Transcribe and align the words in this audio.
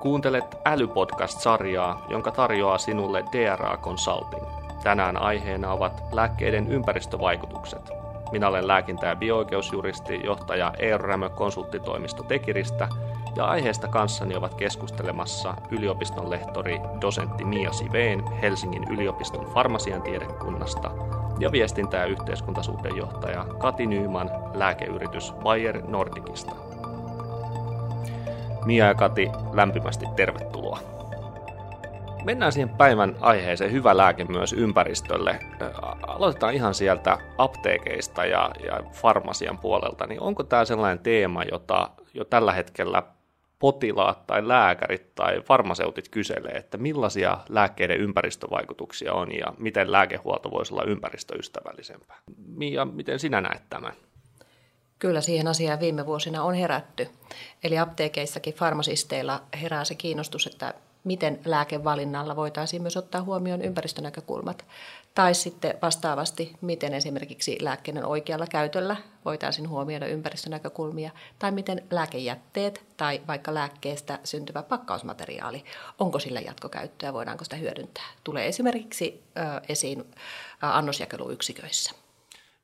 Kuuntelet 0.00 0.58
Älypodcast-sarjaa, 0.64 2.06
jonka 2.08 2.30
tarjoaa 2.30 2.78
sinulle 2.78 3.24
DRA 3.32 3.76
Consulting. 3.76 4.46
Tänään 4.82 5.16
aiheena 5.16 5.72
ovat 5.72 6.02
lääkkeiden 6.12 6.68
ympäristövaikutukset. 6.68 7.90
Minä 8.32 8.48
olen 8.48 8.68
lääkintä- 8.68 9.06
ja 9.06 9.16
bio-oikeusjuristi, 9.16 10.20
johtaja 10.24 10.72
ERRämö 10.78 11.28
konsulttitoimisto 11.28 12.22
Tekiristä 12.22 12.88
ja 13.36 13.44
aiheesta 13.44 13.88
kanssani 13.88 14.36
ovat 14.36 14.54
keskustelemassa 14.54 15.54
yliopiston 15.70 16.30
lehtori 16.30 16.80
dosentti 17.00 17.44
Mia 17.44 17.72
Siveen 17.72 18.26
Helsingin 18.26 18.84
yliopiston 18.90 19.46
farmasian 19.54 20.02
tiedekunnasta 20.02 20.90
ja 21.38 21.52
viestintä- 21.52 21.96
ja 21.96 22.04
yhteiskuntasuhdejohtaja 22.04 23.44
Kati 23.58 23.86
Nyyman 23.86 24.30
lääkeyritys 24.54 25.32
Bayer 25.32 25.82
Nordicista. 25.88 26.69
Mia 28.70 28.86
ja 28.86 28.94
Kati, 28.94 29.30
lämpimästi 29.52 30.06
tervetuloa. 30.16 30.78
Mennään 32.24 32.52
siihen 32.52 32.68
päivän 32.68 33.16
aiheeseen, 33.20 33.72
hyvä 33.72 33.96
lääke 33.96 34.24
myös 34.24 34.52
ympäristölle. 34.52 35.40
Aloitetaan 36.06 36.54
ihan 36.54 36.74
sieltä 36.74 37.18
apteekeista 37.38 38.24
ja, 38.24 38.50
ja 38.66 38.82
farmasian 38.92 39.58
puolelta. 39.58 40.06
Niin 40.06 40.20
onko 40.20 40.42
tämä 40.42 40.64
sellainen 40.64 40.98
teema, 40.98 41.42
jota 41.44 41.90
jo 42.14 42.24
tällä 42.24 42.52
hetkellä 42.52 43.02
potilaat 43.58 44.26
tai 44.26 44.48
lääkärit 44.48 45.14
tai 45.14 45.40
farmaseutit 45.40 46.08
kyselee, 46.08 46.52
että 46.52 46.78
millaisia 46.78 47.38
lääkkeiden 47.48 48.00
ympäristövaikutuksia 48.00 49.12
on 49.12 49.34
ja 49.34 49.46
miten 49.58 49.92
lääkehuolto 49.92 50.50
voisi 50.50 50.74
olla 50.74 50.84
ympäristöystävällisempää. 50.84 52.16
Mia, 52.46 52.84
miten 52.84 53.18
sinä 53.18 53.40
näet 53.40 53.62
tämän? 53.70 53.92
Kyllä 55.00 55.20
siihen 55.20 55.48
asiaan 55.48 55.80
viime 55.80 56.06
vuosina 56.06 56.42
on 56.42 56.54
herätty. 56.54 57.08
Eli 57.64 57.78
apteekeissakin 57.78 58.54
farmasisteilla 58.54 59.42
herää 59.62 59.84
se 59.84 59.94
kiinnostus, 59.94 60.46
että 60.46 60.74
miten 61.04 61.40
lääkevalinnalla 61.44 62.36
voitaisiin 62.36 62.82
myös 62.82 62.96
ottaa 62.96 63.22
huomioon 63.22 63.62
ympäristönäkökulmat. 63.62 64.64
Tai 65.14 65.34
sitten 65.34 65.74
vastaavasti, 65.82 66.52
miten 66.60 66.94
esimerkiksi 66.94 67.58
lääkkeiden 67.60 68.04
oikealla 68.04 68.46
käytöllä 68.46 68.96
voitaisiin 69.24 69.68
huomioida 69.68 70.06
ympäristönäkökulmia. 70.06 71.10
Tai 71.38 71.50
miten 71.50 71.82
lääkejätteet 71.90 72.84
tai 72.96 73.20
vaikka 73.26 73.54
lääkkeestä 73.54 74.18
syntyvä 74.24 74.62
pakkausmateriaali, 74.62 75.64
onko 75.98 76.18
sillä 76.18 76.40
jatkokäyttöä, 76.40 77.12
voidaanko 77.12 77.44
sitä 77.44 77.56
hyödyntää. 77.56 78.06
Tulee 78.24 78.48
esimerkiksi 78.48 79.22
esiin 79.68 80.04
annosjakeluyksiköissä. 80.62 81.92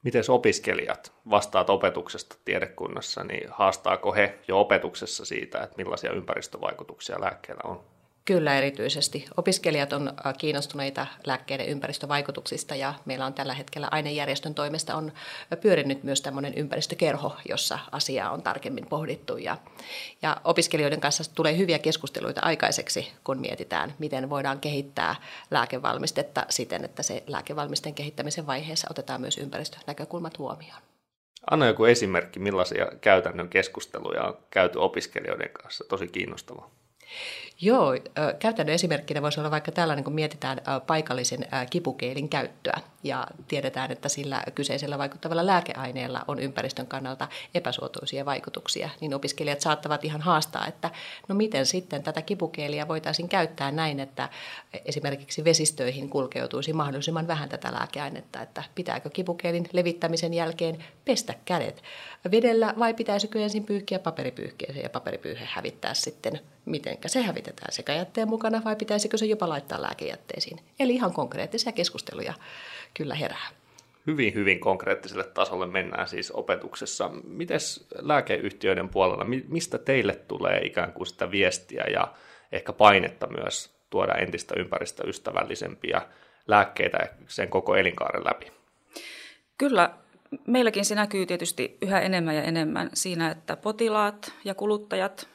Miten 0.06 0.22
opiskelijat 0.28 1.12
vastaat 1.30 1.70
opetuksesta 1.70 2.36
tiedekunnassa, 2.44 3.24
niin 3.24 3.48
haastaako 3.50 4.12
he 4.12 4.38
jo 4.48 4.60
opetuksessa 4.60 5.24
siitä, 5.24 5.62
että 5.62 5.76
millaisia 5.76 6.12
ympäristövaikutuksia 6.12 7.20
lääkkeellä 7.20 7.60
on? 7.64 7.95
Kyllä 8.26 8.58
erityisesti. 8.58 9.24
Opiskelijat 9.36 9.92
on 9.92 10.12
kiinnostuneita 10.38 11.06
lääkkeiden 11.26 11.68
ympäristövaikutuksista 11.68 12.74
ja 12.74 12.94
meillä 13.04 13.26
on 13.26 13.34
tällä 13.34 13.54
hetkellä 13.54 13.88
ainejärjestön 13.90 14.54
toimesta 14.54 14.94
on 14.94 15.12
pyörinyt 15.60 16.04
myös 16.04 16.20
tämmöinen 16.20 16.54
ympäristökerho, 16.56 17.36
jossa 17.48 17.78
asiaa 17.92 18.30
on 18.30 18.42
tarkemmin 18.42 18.86
pohdittu 18.86 19.36
ja, 19.36 19.56
ja 20.22 20.36
opiskelijoiden 20.44 21.00
kanssa 21.00 21.34
tulee 21.34 21.56
hyviä 21.56 21.78
keskusteluita 21.78 22.40
aikaiseksi, 22.44 23.12
kun 23.24 23.38
mietitään, 23.38 23.94
miten 23.98 24.30
voidaan 24.30 24.60
kehittää 24.60 25.16
lääkevalmistetta 25.50 26.46
siten, 26.48 26.84
että 26.84 27.02
se 27.02 27.22
lääkevalmisteen 27.26 27.94
kehittämisen 27.94 28.46
vaiheessa 28.46 28.88
otetaan 28.90 29.20
myös 29.20 29.38
ympäristönäkökulmat 29.38 30.38
huomioon. 30.38 30.82
Anna 31.50 31.66
joku 31.66 31.84
esimerkki, 31.84 32.38
millaisia 32.38 32.86
käytännön 33.00 33.48
keskusteluja 33.48 34.22
on 34.22 34.38
käyty 34.50 34.78
opiskelijoiden 34.78 35.50
kanssa. 35.50 35.84
Tosi 35.88 36.08
kiinnostavaa. 36.08 36.70
Joo, 37.60 37.92
käytännön 38.38 38.74
esimerkkinä 38.74 39.22
voisi 39.22 39.40
olla 39.40 39.50
vaikka 39.50 39.72
tällainen, 39.72 40.04
kun 40.04 40.12
mietitään 40.12 40.60
paikallisen 40.86 41.46
kipukeilin 41.70 42.28
käyttöä 42.28 42.80
ja 43.02 43.26
tiedetään, 43.48 43.92
että 43.92 44.08
sillä 44.08 44.42
kyseisellä 44.54 44.98
vaikuttavalla 44.98 45.46
lääkeaineella 45.46 46.24
on 46.28 46.38
ympäristön 46.38 46.86
kannalta 46.86 47.28
epäsuotuisia 47.54 48.24
vaikutuksia, 48.24 48.90
niin 49.00 49.14
opiskelijat 49.14 49.60
saattavat 49.60 50.04
ihan 50.04 50.20
haastaa, 50.20 50.66
että 50.66 50.90
no 51.28 51.34
miten 51.34 51.66
sitten 51.66 52.02
tätä 52.02 52.22
kipukeeliä 52.22 52.88
voitaisiin 52.88 53.28
käyttää 53.28 53.70
näin, 53.70 54.00
että 54.00 54.28
esimerkiksi 54.84 55.44
vesistöihin 55.44 56.08
kulkeutuisi 56.08 56.72
mahdollisimman 56.72 57.26
vähän 57.26 57.48
tätä 57.48 57.72
lääkeainetta, 57.72 58.42
että 58.42 58.62
pitääkö 58.74 59.10
kipukeelin 59.10 59.68
levittämisen 59.72 60.34
jälkeen 60.34 60.84
pestä 61.04 61.34
kädet 61.44 61.82
vedellä 62.30 62.74
vai 62.78 62.94
pitäisikö 62.94 63.42
ensin 63.42 63.64
pyyhkiä 63.64 63.98
paperipyyhkeeseen 63.98 64.82
ja 64.82 64.90
paperipyyhe 64.90 65.48
hävittää 65.52 65.94
sitten, 65.94 66.40
miten 66.66 66.96
se 67.06 67.22
hävitetään 67.22 67.72
sekä 67.72 67.94
jätteen 67.94 68.28
mukana 68.28 68.62
vai 68.64 68.76
pitäisikö 68.76 69.16
se 69.16 69.26
jopa 69.26 69.48
laittaa 69.48 69.82
lääkejätteisiin. 69.82 70.58
Eli 70.80 70.94
ihan 70.94 71.12
konkreettisia 71.12 71.72
keskusteluja 71.72 72.34
kyllä 72.94 73.14
herää. 73.14 73.48
Hyvin, 74.06 74.34
hyvin 74.34 74.60
konkreettiselle 74.60 75.24
tasolle 75.24 75.66
mennään 75.66 76.08
siis 76.08 76.30
opetuksessa. 76.30 77.10
Miten 77.24 77.60
lääkeyhtiöiden 77.98 78.88
puolella, 78.88 79.24
mistä 79.48 79.78
teille 79.78 80.14
tulee 80.14 80.60
ikään 80.64 80.92
kuin 80.92 81.06
sitä 81.06 81.30
viestiä 81.30 81.84
ja 81.92 82.14
ehkä 82.52 82.72
painetta 82.72 83.26
myös 83.26 83.76
tuoda 83.90 84.14
entistä 84.14 84.54
ympäristöystävällisempiä 84.58 86.02
lääkkeitä 86.46 86.98
sen 87.28 87.48
koko 87.48 87.76
elinkaaren 87.76 88.24
läpi? 88.24 88.52
Kyllä 89.58 89.90
meilläkin 90.46 90.84
se 90.84 90.94
näkyy 90.94 91.26
tietysti 91.26 91.78
yhä 91.82 92.00
enemmän 92.00 92.36
ja 92.36 92.42
enemmän 92.42 92.90
siinä, 92.94 93.30
että 93.30 93.56
potilaat 93.56 94.32
ja 94.44 94.54
kuluttajat 94.54 95.28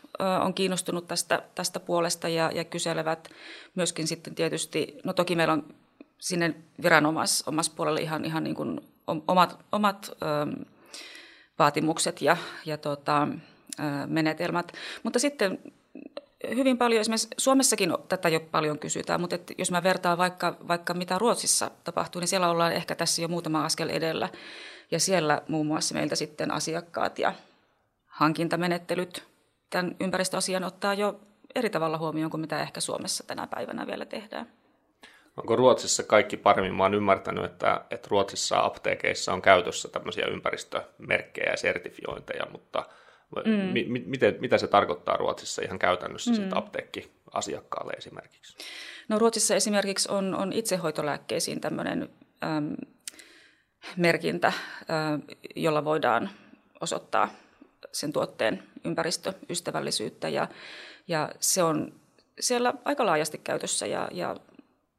on 0.43 0.53
kiinnostunut 0.53 1.07
tästä, 1.07 1.43
tästä 1.55 1.79
puolesta 1.79 2.27
ja, 2.29 2.51
ja 2.53 2.63
kyselevät 2.63 3.29
myöskin 3.75 4.07
sitten 4.07 4.35
tietysti, 4.35 4.97
no 5.03 5.13
toki 5.13 5.35
meillä 5.35 5.53
on 5.53 5.73
sinne 6.19 6.55
puolelle 7.75 8.01
ihan, 8.01 8.25
ihan 8.25 8.43
niin 8.43 8.55
kuin 8.55 8.81
omat, 9.27 9.59
omat 9.71 10.11
ö, 10.11 10.65
vaatimukset 11.59 12.21
ja, 12.21 12.37
ja 12.65 12.77
tota, 12.77 13.27
ö, 13.79 13.83
menetelmät, 14.07 14.71
mutta 15.03 15.19
sitten 15.19 15.59
hyvin 16.49 16.77
paljon, 16.77 17.01
esimerkiksi 17.01 17.27
Suomessakin 17.37 17.93
tätä 18.09 18.29
jo 18.29 18.39
paljon 18.39 18.79
kysytään, 18.79 19.21
mutta 19.21 19.35
että 19.35 19.53
jos 19.57 19.71
mä 19.71 19.83
vertaan 19.83 20.17
vaikka, 20.17 20.57
vaikka 20.67 20.93
mitä 20.93 21.17
Ruotsissa 21.17 21.71
tapahtuu, 21.83 22.19
niin 22.19 22.27
siellä 22.27 22.49
ollaan 22.49 22.73
ehkä 22.73 22.95
tässä 22.95 23.21
jo 23.21 23.27
muutama 23.27 23.65
askel 23.65 23.89
edellä. 23.89 24.29
Ja 24.91 24.99
siellä 24.99 25.41
muun 25.47 25.67
muassa 25.67 25.93
meiltä 25.93 26.15
sitten 26.15 26.51
asiakkaat 26.51 27.19
ja 27.19 27.33
hankintamenettelyt 28.07 29.30
tämän 29.71 29.95
ympäristöasian 29.99 30.63
ottaa 30.63 30.93
jo 30.93 31.19
eri 31.55 31.69
tavalla 31.69 31.97
huomioon 31.97 32.31
kuin 32.31 32.41
mitä 32.41 32.61
ehkä 32.61 32.81
Suomessa 32.81 33.23
tänä 33.27 33.47
päivänä 33.47 33.87
vielä 33.87 34.05
tehdään. 34.05 34.47
Onko 35.37 35.55
Ruotsissa 35.55 36.03
kaikki 36.03 36.37
paremmin? 36.37 36.75
Mä 36.75 36.83
oon 36.83 36.93
ymmärtänyt, 36.93 37.45
että, 37.45 37.85
että 37.91 38.07
Ruotsissa 38.11 38.59
apteekeissa 38.59 39.33
on 39.33 39.41
käytössä 39.41 39.89
tämmöisiä 39.89 40.25
ympäristömerkkejä 40.25 41.51
ja 41.51 41.57
sertifiointeja, 41.57 42.45
mutta 42.51 42.85
mm. 43.45 43.51
mi, 43.51 43.85
mi, 43.89 44.03
miten, 44.05 44.37
mitä 44.39 44.57
se 44.57 44.67
tarkoittaa 44.67 45.17
Ruotsissa 45.17 45.61
ihan 45.61 45.79
käytännössä 45.79 46.31
mm. 46.31 46.35
sitten 46.35 46.57
apteekkiasiakkaalle 46.57 47.93
esimerkiksi? 47.93 48.57
No 49.09 49.19
Ruotsissa 49.19 49.55
esimerkiksi 49.55 50.11
on, 50.11 50.35
on 50.35 50.53
itsehoitolääkkeisiin 50.53 51.61
tämmöinen 51.61 52.09
äm, 52.43 52.75
merkintä, 53.97 54.47
äh, 54.47 54.55
jolla 55.55 55.85
voidaan 55.85 56.29
osoittaa 56.81 57.29
sen 57.91 58.13
tuotteen 58.13 58.63
ympäristöystävällisyyttä 58.85 60.29
ja, 60.29 60.47
ja 61.07 61.29
se 61.39 61.63
on 61.63 62.01
siellä 62.39 62.73
aika 62.85 63.05
laajasti 63.05 63.37
käytössä 63.37 63.87
ja, 63.87 64.07
ja 64.11 64.35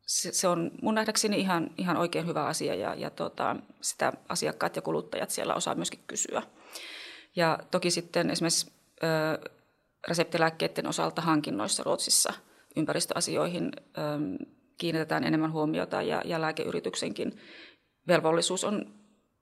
se, 0.07 0.33
se 0.33 0.49
on 0.49 0.71
mun 0.83 0.95
nähdäkseni 0.95 1.41
ihan, 1.41 1.71
ihan 1.79 1.97
oikein 1.97 2.27
hyvä 2.27 2.45
asia 2.47 2.75
ja, 2.75 2.95
ja 2.95 3.11
tota, 3.11 3.57
sitä 3.81 4.13
asiakkaat 4.29 4.77
ja 4.77 4.83
kuluttajat 4.83 5.31
siellä 5.31 5.55
osaa 5.55 5.75
myöskin 5.75 6.01
kysyä. 6.07 6.43
Ja 7.37 7.59
toki 7.71 7.91
sitten 7.91 8.31
esimerkiksi 8.31 8.73
ö, 9.03 9.51
reseptilääkkeiden 10.09 10.87
osalta 10.87 11.23
hankinnoissa 11.23 11.83
Ruotsissa 11.83 12.33
ympäristöasioihin 12.77 13.71
ö, 13.77 14.01
kiinnitetään 14.79 15.25
enemmän 15.25 15.53
huomiota 15.53 16.03
ja, 16.03 16.23
ja 16.25 16.41
lääkeyrityksenkin 16.41 17.41
velvollisuus 18.09 18.65
on 18.65 18.95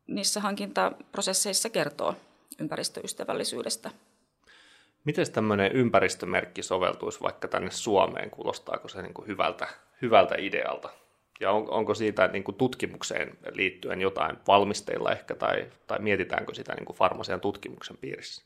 niissä 0.09 0.41
hankintaprosesseissa 0.41 1.69
kertoa 1.71 2.15
ympäristöystävällisyydestä. 2.59 3.91
Miten 5.05 5.33
tämmöinen 5.33 5.73
ympäristömerkki 5.73 6.63
soveltuisi 6.63 7.21
vaikka 7.21 7.49
tänne 7.49 7.71
Suomeen? 7.71 8.31
Kuulostaako 8.31 8.89
se 8.89 9.03
niin 9.03 9.15
kuin 9.15 9.29
hyvältä, 9.29 9.69
hyvältä 10.03 10.35
idealta? 10.39 10.91
Ja 11.41 11.51
on, 11.51 11.71
onko 11.71 11.95
siitä 11.95 12.27
niin 12.27 12.45
kuin 12.45 12.55
tutkimukseen 12.55 13.39
liittyen 13.53 14.01
jotain 14.01 14.37
valmisteilla 14.49 15.13
ehkä, 15.13 15.35
tai, 15.35 15.67
tai 15.87 15.99
mietitäänkö 15.99 16.55
sitä 16.55 16.75
niin 16.75 16.85
kuin 16.85 16.97
farmasian 16.97 17.41
tutkimuksen 17.41 17.97
piirissä? 17.97 18.43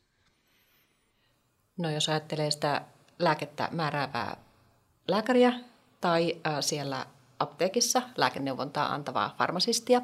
No 1.78 1.90
jos 1.90 2.08
ajattelee 2.08 2.50
sitä 2.50 2.82
lääkettä 3.18 3.68
määräävää 3.72 4.36
lääkäriä 5.08 5.52
tai 6.00 6.36
äh, 6.46 6.56
siellä 6.60 7.06
apteekissa 7.38 8.02
lääkeneuvontaa 8.16 8.94
antavaa 8.94 9.34
farmasistia, 9.38 10.02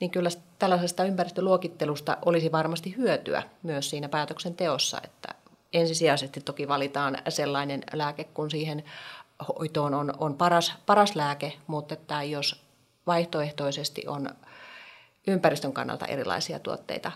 niin 0.00 0.10
kyllä 0.10 0.28
tällaisesta 0.58 1.04
ympäristöluokittelusta 1.04 2.18
olisi 2.24 2.52
varmasti 2.52 2.96
hyötyä 2.96 3.42
myös 3.62 3.90
siinä 3.90 4.08
päätöksenteossa, 4.08 5.00
että 5.04 5.31
ensisijaisesti 5.72 6.40
toki 6.40 6.68
valitaan 6.68 7.18
sellainen 7.28 7.82
lääke, 7.92 8.24
kun 8.24 8.50
siihen 8.50 8.84
hoitoon 9.58 9.94
on, 9.94 10.14
on 10.18 10.34
paras, 10.34 10.74
paras 10.86 11.16
lääke, 11.16 11.52
mutta 11.66 11.94
että 11.94 12.22
jos 12.22 12.64
vaihtoehtoisesti 13.06 14.02
on 14.06 14.30
ympäristön 15.26 15.72
kannalta 15.72 16.06
erilaisia 16.06 16.58
tuotteita 16.58 17.12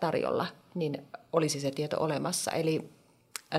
tarjolla, 0.00 0.46
niin 0.74 1.06
olisi 1.32 1.60
se 1.60 1.70
tieto 1.70 1.96
olemassa. 2.00 2.50
Eli 2.50 2.90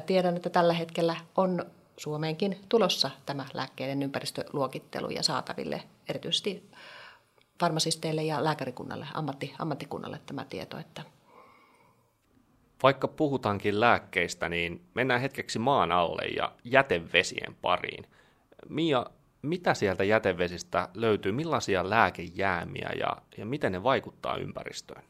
tiedän, 0.05 0.35
että 0.35 0.49
tällä 0.49 0.73
hetkellä 0.73 1.15
on 1.37 1.65
Suomeenkin 1.97 2.59
tulossa 2.69 3.11
tämä 3.25 3.45
lääkkeiden 3.53 4.03
ympäristöluokittelu 4.03 5.09
ja 5.09 5.23
saataville 5.23 5.83
erityisesti 6.09 6.71
farmasisteille 7.59 8.23
ja 8.23 8.43
lääkärikunnalle, 8.43 9.07
ammatti, 9.13 9.53
ammattikunnalle 9.59 10.19
tämä 10.25 10.45
tieto. 10.45 10.77
Että 10.77 11.03
Vaikka 12.83 13.07
puhutaankin 13.07 13.79
lääkkeistä, 13.79 14.49
niin 14.49 14.81
mennään 14.93 15.21
hetkeksi 15.21 15.59
maan 15.59 15.91
alle 15.91 16.25
ja 16.25 16.51
jätevesien 16.63 17.55
pariin. 17.61 18.05
Mia, 18.69 19.05
mitä 19.41 19.73
sieltä 19.73 20.03
jätevesistä 20.03 20.89
löytyy, 20.93 21.31
millaisia 21.31 21.89
lääkejäämiä 21.89 22.89
ja, 22.99 23.17
ja 23.37 23.45
miten 23.45 23.71
ne 23.71 23.83
vaikuttaa 23.83 24.37
ympäristöön? 24.37 25.03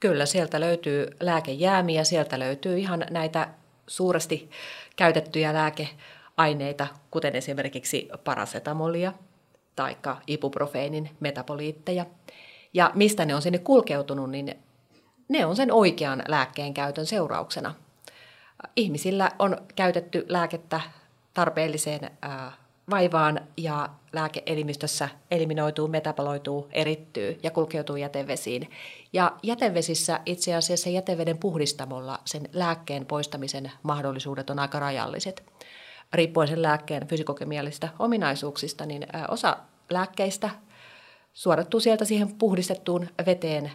Kyllä, 0.00 0.26
sieltä 0.26 0.60
löytyy 0.60 1.06
lääkejäämiä, 1.20 2.04
sieltä 2.04 2.38
löytyy 2.38 2.78
ihan 2.78 3.06
näitä 3.10 3.48
suuresti 3.86 4.50
käytettyjä 4.96 5.54
lääkeaineita, 5.54 6.86
kuten 7.10 7.36
esimerkiksi 7.36 8.08
parasetamolia 8.24 9.12
tai 9.76 9.96
ibuprofeenin 10.26 11.10
metaboliitteja. 11.20 12.06
Ja 12.74 12.90
mistä 12.94 13.24
ne 13.24 13.34
on 13.34 13.42
sinne 13.42 13.58
kulkeutunut, 13.58 14.30
niin 14.30 14.54
ne 15.30 15.46
on 15.46 15.56
sen 15.56 15.72
oikean 15.72 16.22
lääkkeen 16.28 16.74
käytön 16.74 17.06
seurauksena. 17.06 17.74
Ihmisillä 18.76 19.30
on 19.38 19.56
käytetty 19.76 20.26
lääkettä 20.28 20.80
tarpeelliseen 21.34 22.10
vaivaan 22.90 23.40
ja 23.56 23.88
lääkeelimistössä 24.12 25.08
eliminoituu, 25.30 25.88
metaboloituu, 25.88 26.68
erittyy 26.72 27.38
ja 27.42 27.50
kulkeutuu 27.50 27.96
jätevesiin. 27.96 28.70
Ja 29.12 29.32
jätevesissä 29.42 30.20
itse 30.26 30.54
asiassa 30.54 30.88
jäteveden 30.88 31.38
puhdistamolla 31.38 32.18
sen 32.24 32.48
lääkkeen 32.52 33.06
poistamisen 33.06 33.72
mahdollisuudet 33.82 34.50
on 34.50 34.58
aika 34.58 34.78
rajalliset. 34.80 35.44
Riippuen 36.12 36.48
sen 36.48 36.62
lääkkeen 36.62 37.06
fysikokemiallisista 37.06 37.88
ominaisuuksista, 37.98 38.86
niin 38.86 39.06
osa 39.28 39.56
lääkkeistä 39.90 40.50
suodattuu 41.32 41.80
sieltä 41.80 42.04
siihen 42.04 42.34
puhdistettuun 42.34 43.08
veteen 43.26 43.72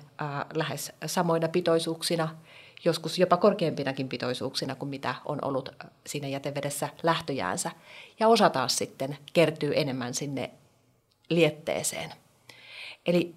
lähes 0.53 0.91
samoina 1.05 1.47
pitoisuuksina– 1.47 2.29
joskus 2.85 3.19
jopa 3.19 3.37
korkeampinakin 3.37 4.09
pitoisuuksina 4.09 4.75
kuin 4.75 4.89
mitä 4.89 5.15
on 5.25 5.39
ollut 5.41 5.69
siinä 6.07 6.27
jätevedessä 6.27 6.89
lähtöjäänsä. 7.03 7.71
Ja 8.19 8.27
osa 8.27 8.49
taas 8.49 8.77
sitten 8.77 9.17
kertyy 9.33 9.73
enemmän 9.75 10.13
sinne 10.13 10.51
lietteeseen. 11.29 12.13
Eli 13.05 13.35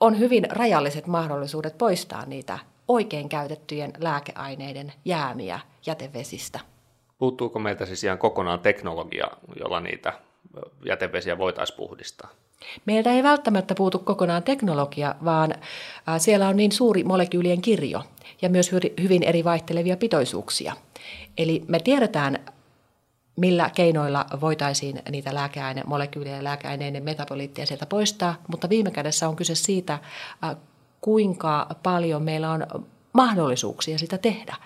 on 0.00 0.18
hyvin 0.18 0.46
rajalliset 0.50 1.06
mahdollisuudet 1.06 1.78
poistaa 1.78 2.26
niitä 2.26 2.58
oikein 2.88 3.28
käytettyjen 3.28 3.92
lääkeaineiden 3.98 4.92
jäämiä 5.04 5.60
jätevesistä. 5.86 6.60
Puuttuuko 7.18 7.58
meiltä 7.58 7.86
siis 7.86 8.04
ihan 8.04 8.18
kokonaan 8.18 8.60
teknologia, 8.60 9.26
jolla 9.56 9.80
niitä 9.80 10.12
jätevesiä 10.86 11.38
voitaisiin 11.38 11.76
puhdistaa? 11.76 12.28
Meiltä 12.86 13.12
ei 13.12 13.22
välttämättä 13.22 13.74
puutu 13.74 13.98
kokonaan 13.98 14.42
teknologia, 14.42 15.14
vaan 15.24 15.54
siellä 16.18 16.48
on 16.48 16.56
niin 16.56 16.72
suuri 16.72 17.04
molekyylien 17.04 17.62
kirjo 17.62 18.02
ja 18.42 18.48
myös 18.48 18.72
hyvin 19.02 19.22
eri 19.22 19.44
vaihtelevia 19.44 19.96
pitoisuuksia. 19.96 20.76
Eli 21.38 21.64
me 21.68 21.80
tiedetään, 21.80 22.38
millä 23.36 23.70
keinoilla 23.74 24.26
voitaisiin 24.40 25.02
niitä 25.10 25.34
lääkeaine, 25.34 25.82
molekyylejä 25.86 26.36
ja 26.36 26.44
lääkeaineiden 26.44 27.02
metaboliittia 27.02 27.66
sieltä 27.66 27.86
poistaa, 27.86 28.34
mutta 28.48 28.68
viime 28.68 28.90
kädessä 28.90 29.28
on 29.28 29.36
kyse 29.36 29.54
siitä, 29.54 29.98
kuinka 31.00 31.66
paljon 31.82 32.22
meillä 32.22 32.50
on 32.50 32.66
mahdollisuuksia 33.12 33.98
sitä 33.98 34.18
tehdä. 34.18 34.56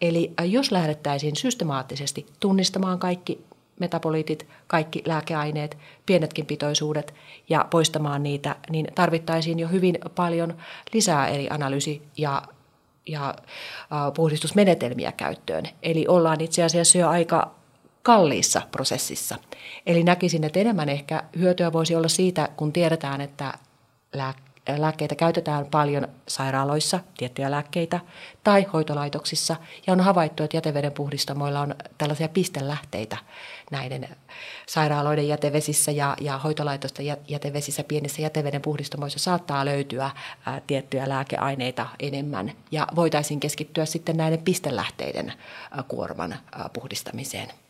Eli 0.00 0.32
jos 0.44 0.72
lähdettäisiin 0.72 1.36
systemaattisesti 1.36 2.26
tunnistamaan 2.40 2.98
kaikki 2.98 3.44
metaboliitit, 3.80 4.46
kaikki 4.66 5.02
lääkeaineet, 5.06 5.78
pienetkin 6.06 6.46
pitoisuudet 6.46 7.14
ja 7.48 7.66
poistamaan 7.70 8.22
niitä, 8.22 8.56
niin 8.70 8.86
tarvittaisiin 8.94 9.58
jo 9.58 9.68
hyvin 9.68 9.98
paljon 10.14 10.56
lisää 10.92 11.28
eri 11.28 11.48
analyysi- 11.50 12.02
ja, 12.16 12.42
ja 13.06 13.34
puhdistusmenetelmiä 14.14 15.12
käyttöön. 15.12 15.64
Eli 15.82 16.04
ollaan 16.08 16.40
itse 16.40 16.62
asiassa 16.64 16.98
jo 16.98 17.08
aika 17.08 17.54
kalliissa 18.02 18.62
prosessissa. 18.72 19.36
Eli 19.86 20.02
näkisin, 20.02 20.44
että 20.44 20.60
enemmän 20.60 20.88
ehkä 20.88 21.22
hyötyä 21.38 21.72
voisi 21.72 21.94
olla 21.94 22.08
siitä, 22.08 22.48
kun 22.56 22.72
tiedetään, 22.72 23.20
että 23.20 23.54
lääkkeitä 24.76 25.14
käytetään 25.14 25.66
paljon 25.66 26.08
sairaaloissa, 26.28 27.00
tiettyjä 27.18 27.50
lääkkeitä, 27.50 28.00
tai 28.44 28.66
hoitolaitoksissa, 28.72 29.56
ja 29.86 29.92
on 29.92 30.00
havaittu, 30.00 30.42
että 30.42 30.56
jäteveden 30.56 30.92
puhdistamoilla 30.92 31.60
on 31.60 31.74
tällaisia 31.98 32.28
pistelähteitä 32.28 33.16
näiden 33.70 34.08
sairaaloiden 34.66 35.28
jätevesissä 35.28 35.90
ja, 35.90 36.16
ja 36.20 36.38
hoitolaitosten 36.38 37.06
jätevesissä, 37.28 37.84
pienissä 37.84 38.22
jäteveden 38.22 38.62
puhdistamoissa 38.62 39.18
saattaa 39.18 39.64
löytyä 39.64 40.10
ää, 40.46 40.60
tiettyjä 40.66 41.08
lääkeaineita 41.08 41.86
enemmän, 42.00 42.52
ja 42.70 42.86
voitaisiin 42.96 43.40
keskittyä 43.40 43.84
sitten 43.84 44.16
näiden 44.16 44.42
pistelähteiden 44.42 45.32
ää, 45.70 45.84
kuorman 45.88 46.32
ää, 46.32 46.70
puhdistamiseen. 46.72 47.65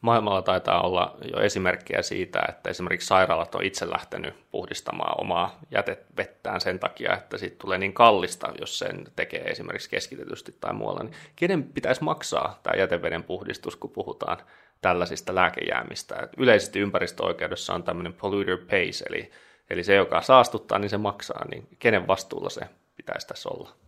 Maailmalla 0.00 0.42
taitaa 0.42 0.82
olla 0.82 1.16
jo 1.34 1.40
esimerkkejä 1.40 2.02
siitä, 2.02 2.40
että 2.48 2.70
esimerkiksi 2.70 3.06
sairaalat 3.06 3.54
on 3.54 3.62
itse 3.62 3.90
lähtenyt 3.90 4.34
puhdistamaan 4.50 5.20
omaa 5.20 5.60
jätevettään 5.70 6.60
sen 6.60 6.78
takia, 6.78 7.16
että 7.16 7.38
siitä 7.38 7.56
tulee 7.58 7.78
niin 7.78 7.92
kallista, 7.92 8.52
jos 8.60 8.78
sen 8.78 9.04
tekee 9.16 9.40
esimerkiksi 9.40 9.90
keskitetysti 9.90 10.56
tai 10.60 10.72
muualla. 10.72 11.02
Niin 11.02 11.14
kenen 11.36 11.64
pitäisi 11.64 12.04
maksaa 12.04 12.60
tämä 12.62 12.76
jäteveden 12.76 13.24
puhdistus, 13.24 13.76
kun 13.76 13.90
puhutaan 13.90 14.38
tällaisista 14.80 15.34
lääkejäämistä? 15.34 16.28
Yleisesti 16.36 16.80
ympäristöoikeudessa 16.80 17.74
on 17.74 17.82
tämmöinen 17.82 18.12
polluter 18.12 18.58
pays, 18.70 19.02
eli, 19.02 19.30
eli 19.70 19.84
se, 19.84 19.94
joka 19.94 20.22
saastuttaa, 20.22 20.78
niin 20.78 20.90
se 20.90 20.98
maksaa. 20.98 21.44
Niin 21.50 21.68
kenen 21.78 22.06
vastuulla 22.06 22.50
se 22.50 22.60
pitäisi 22.96 23.26
tässä 23.26 23.48
olla? 23.48 23.79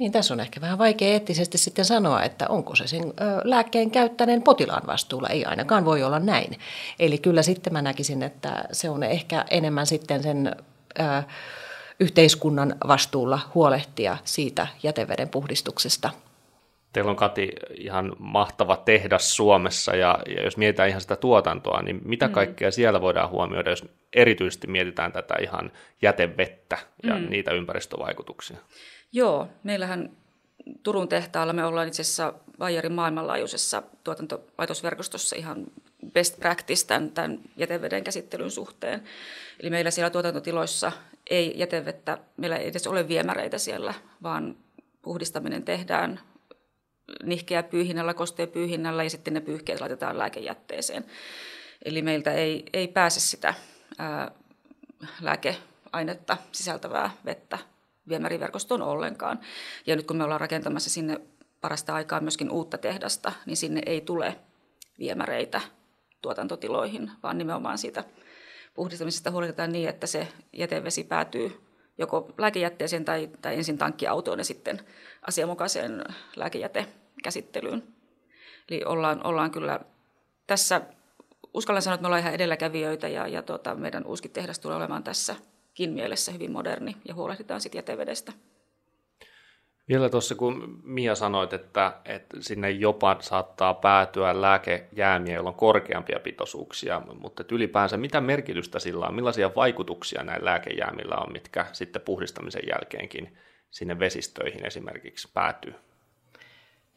Niin 0.00 0.12
tässä 0.12 0.34
on 0.34 0.40
ehkä 0.40 0.60
vähän 0.60 0.78
vaikea 0.78 1.08
eettisesti 1.08 1.58
sitten 1.58 1.84
sanoa, 1.84 2.22
että 2.22 2.48
onko 2.48 2.74
se 2.74 2.86
sen 2.86 3.02
lääkkeen 3.44 3.90
käyttäneen 3.90 4.42
potilaan 4.42 4.86
vastuulla. 4.86 5.28
Ei 5.28 5.44
ainakaan 5.44 5.84
voi 5.84 6.02
olla 6.02 6.18
näin. 6.18 6.58
Eli 6.98 7.18
kyllä 7.18 7.42
sitten 7.42 7.72
mä 7.72 7.82
näkisin, 7.82 8.22
että 8.22 8.64
se 8.72 8.90
on 8.90 9.02
ehkä 9.02 9.44
enemmän 9.50 9.86
sitten 9.86 10.22
sen 10.22 10.56
ö, 11.00 11.22
yhteiskunnan 12.00 12.76
vastuulla 12.88 13.40
huolehtia 13.54 14.16
siitä 14.24 14.66
jäteveden 14.82 15.28
puhdistuksesta. 15.28 16.10
Teillä 16.92 17.10
on 17.10 17.16
Kati 17.16 17.52
ihan 17.74 18.16
mahtava 18.18 18.76
tehdas 18.76 19.36
Suomessa 19.36 19.96
ja, 19.96 20.18
ja 20.36 20.42
jos 20.42 20.56
mietitään 20.56 20.88
ihan 20.88 21.00
sitä 21.00 21.16
tuotantoa, 21.16 21.82
niin 21.82 22.00
mitä 22.04 22.26
mm. 22.26 22.32
kaikkea 22.32 22.70
siellä 22.70 23.00
voidaan 23.00 23.30
huomioida, 23.30 23.70
jos 23.70 23.84
erityisesti 24.12 24.66
mietitään 24.66 25.12
tätä 25.12 25.34
ihan 25.42 25.72
jätevettä 26.02 26.78
ja 27.02 27.18
mm. 27.18 27.30
niitä 27.30 27.50
ympäristövaikutuksia? 27.50 28.56
Joo, 29.12 29.48
meillähän 29.62 30.10
Turun 30.82 31.08
tehtaalla 31.08 31.52
me 31.52 31.64
ollaan 31.64 31.88
itse 31.88 32.02
asiassa 32.02 32.34
Bayerin 32.58 32.92
maailmanlaajuisessa 32.92 33.82
tuotantolaitosverkostossa 34.04 35.36
ihan 35.36 35.66
best 36.12 36.40
practice 36.40 36.86
tämän, 36.86 37.10
tämän 37.10 37.40
jäteveden 37.56 38.04
käsittelyn 38.04 38.50
suhteen. 38.50 39.02
Eli 39.60 39.70
meillä 39.70 39.90
siellä 39.90 40.10
tuotantotiloissa 40.10 40.92
ei 41.30 41.52
jätevettä, 41.56 42.18
meillä 42.36 42.56
ei 42.56 42.68
edes 42.68 42.86
ole 42.86 43.08
viemäreitä 43.08 43.58
siellä, 43.58 43.94
vaan 44.22 44.56
puhdistaminen 45.02 45.62
tehdään 45.62 46.20
nihkeä 47.22 47.62
pyyhinnällä, 47.62 48.14
kostea 48.14 48.46
pyyhinnällä 48.46 49.04
ja 49.04 49.10
sitten 49.10 49.34
ne 49.34 49.40
pyyhkeet 49.40 49.80
laitetaan 49.80 50.18
lääkejätteeseen. 50.18 51.04
Eli 51.84 52.02
meiltä 52.02 52.32
ei, 52.32 52.64
ei 52.72 52.88
pääse 52.88 53.20
sitä 53.20 53.54
ää, 53.98 54.30
lääkeainetta 55.20 56.36
sisältävää 56.52 57.10
vettä 57.24 57.58
viemäriverkostoon 58.08 58.82
ollenkaan. 58.82 59.40
Ja 59.86 59.96
nyt 59.96 60.06
kun 60.06 60.16
me 60.16 60.24
ollaan 60.24 60.40
rakentamassa 60.40 60.90
sinne 60.90 61.20
parasta 61.60 61.94
aikaa 61.94 62.20
myöskin 62.20 62.50
uutta 62.50 62.78
tehdasta, 62.78 63.32
niin 63.46 63.56
sinne 63.56 63.82
ei 63.86 64.00
tule 64.00 64.36
viemäreitä 64.98 65.60
tuotantotiloihin, 66.22 67.10
vaan 67.22 67.38
nimenomaan 67.38 67.78
siitä 67.78 68.04
puhdistamisesta 68.74 69.30
huolehditaan 69.30 69.72
niin, 69.72 69.88
että 69.88 70.06
se 70.06 70.28
jätevesi 70.52 71.04
päätyy 71.04 71.69
joko 72.00 72.32
lääkejätteeseen 72.38 73.04
tai, 73.04 73.30
tai 73.42 73.56
ensin 73.56 73.78
tankkiautoon 73.78 74.38
ja 74.38 74.44
sitten 74.44 74.80
asianmukaiseen 75.22 76.04
lääkejätekäsittelyyn. 76.36 77.82
Eli 78.70 78.84
ollaan, 78.84 79.26
ollaan 79.26 79.50
kyllä 79.50 79.80
tässä, 80.46 80.80
uskallan 81.54 81.82
sanoa, 81.82 81.94
että 81.94 82.02
me 82.02 82.06
ollaan 82.06 82.20
ihan 82.20 82.34
edelläkävijöitä 82.34 83.08
ja, 83.08 83.26
ja 83.26 83.42
tuota, 83.42 83.74
meidän 83.74 84.06
uusi 84.06 84.28
tehdas 84.28 84.58
tulee 84.58 84.76
olemaan 84.76 85.04
tässä 85.04 85.36
mielessä 85.88 86.32
hyvin 86.32 86.52
moderni 86.52 86.96
ja 87.08 87.14
huolehditaan 87.14 87.60
sitten 87.60 87.78
jätevedestä. 87.78 88.32
Vielä 89.90 90.08
tuossa, 90.08 90.34
kun 90.34 90.80
Mia 90.82 91.14
sanoit, 91.14 91.52
että, 91.52 91.92
että 92.04 92.36
sinne 92.40 92.70
jopa 92.70 93.16
saattaa 93.20 93.74
päätyä 93.74 94.40
lääkejäämiä, 94.40 95.34
joilla 95.34 95.50
on 95.50 95.56
korkeampia 95.56 96.20
pitoisuuksia, 96.20 97.02
mutta 97.20 97.44
ylipäänsä 97.52 97.96
mitä 97.96 98.20
merkitystä 98.20 98.78
sillä 98.78 99.06
on, 99.06 99.14
millaisia 99.14 99.50
vaikutuksia 99.56 100.24
näillä 100.24 100.50
lääkejäämillä 100.50 101.14
on, 101.16 101.32
mitkä 101.32 101.66
sitten 101.72 102.02
puhdistamisen 102.02 102.62
jälkeenkin 102.68 103.36
sinne 103.70 103.98
vesistöihin 103.98 104.66
esimerkiksi 104.66 105.28
päätyy? 105.34 105.74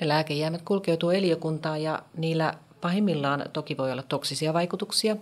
Ne 0.02 0.08
lääkejäämät 0.08 0.62
kulkeutuu 0.62 1.10
eliökuntaan 1.10 1.84
ja 1.84 2.00
niillä 2.18 2.54
pahimmillaan 2.82 3.46
toki 3.54 3.78
voi 3.78 3.92
olla 3.92 4.04
toksisia 4.04 4.54
vaikutuksia, 4.54 5.16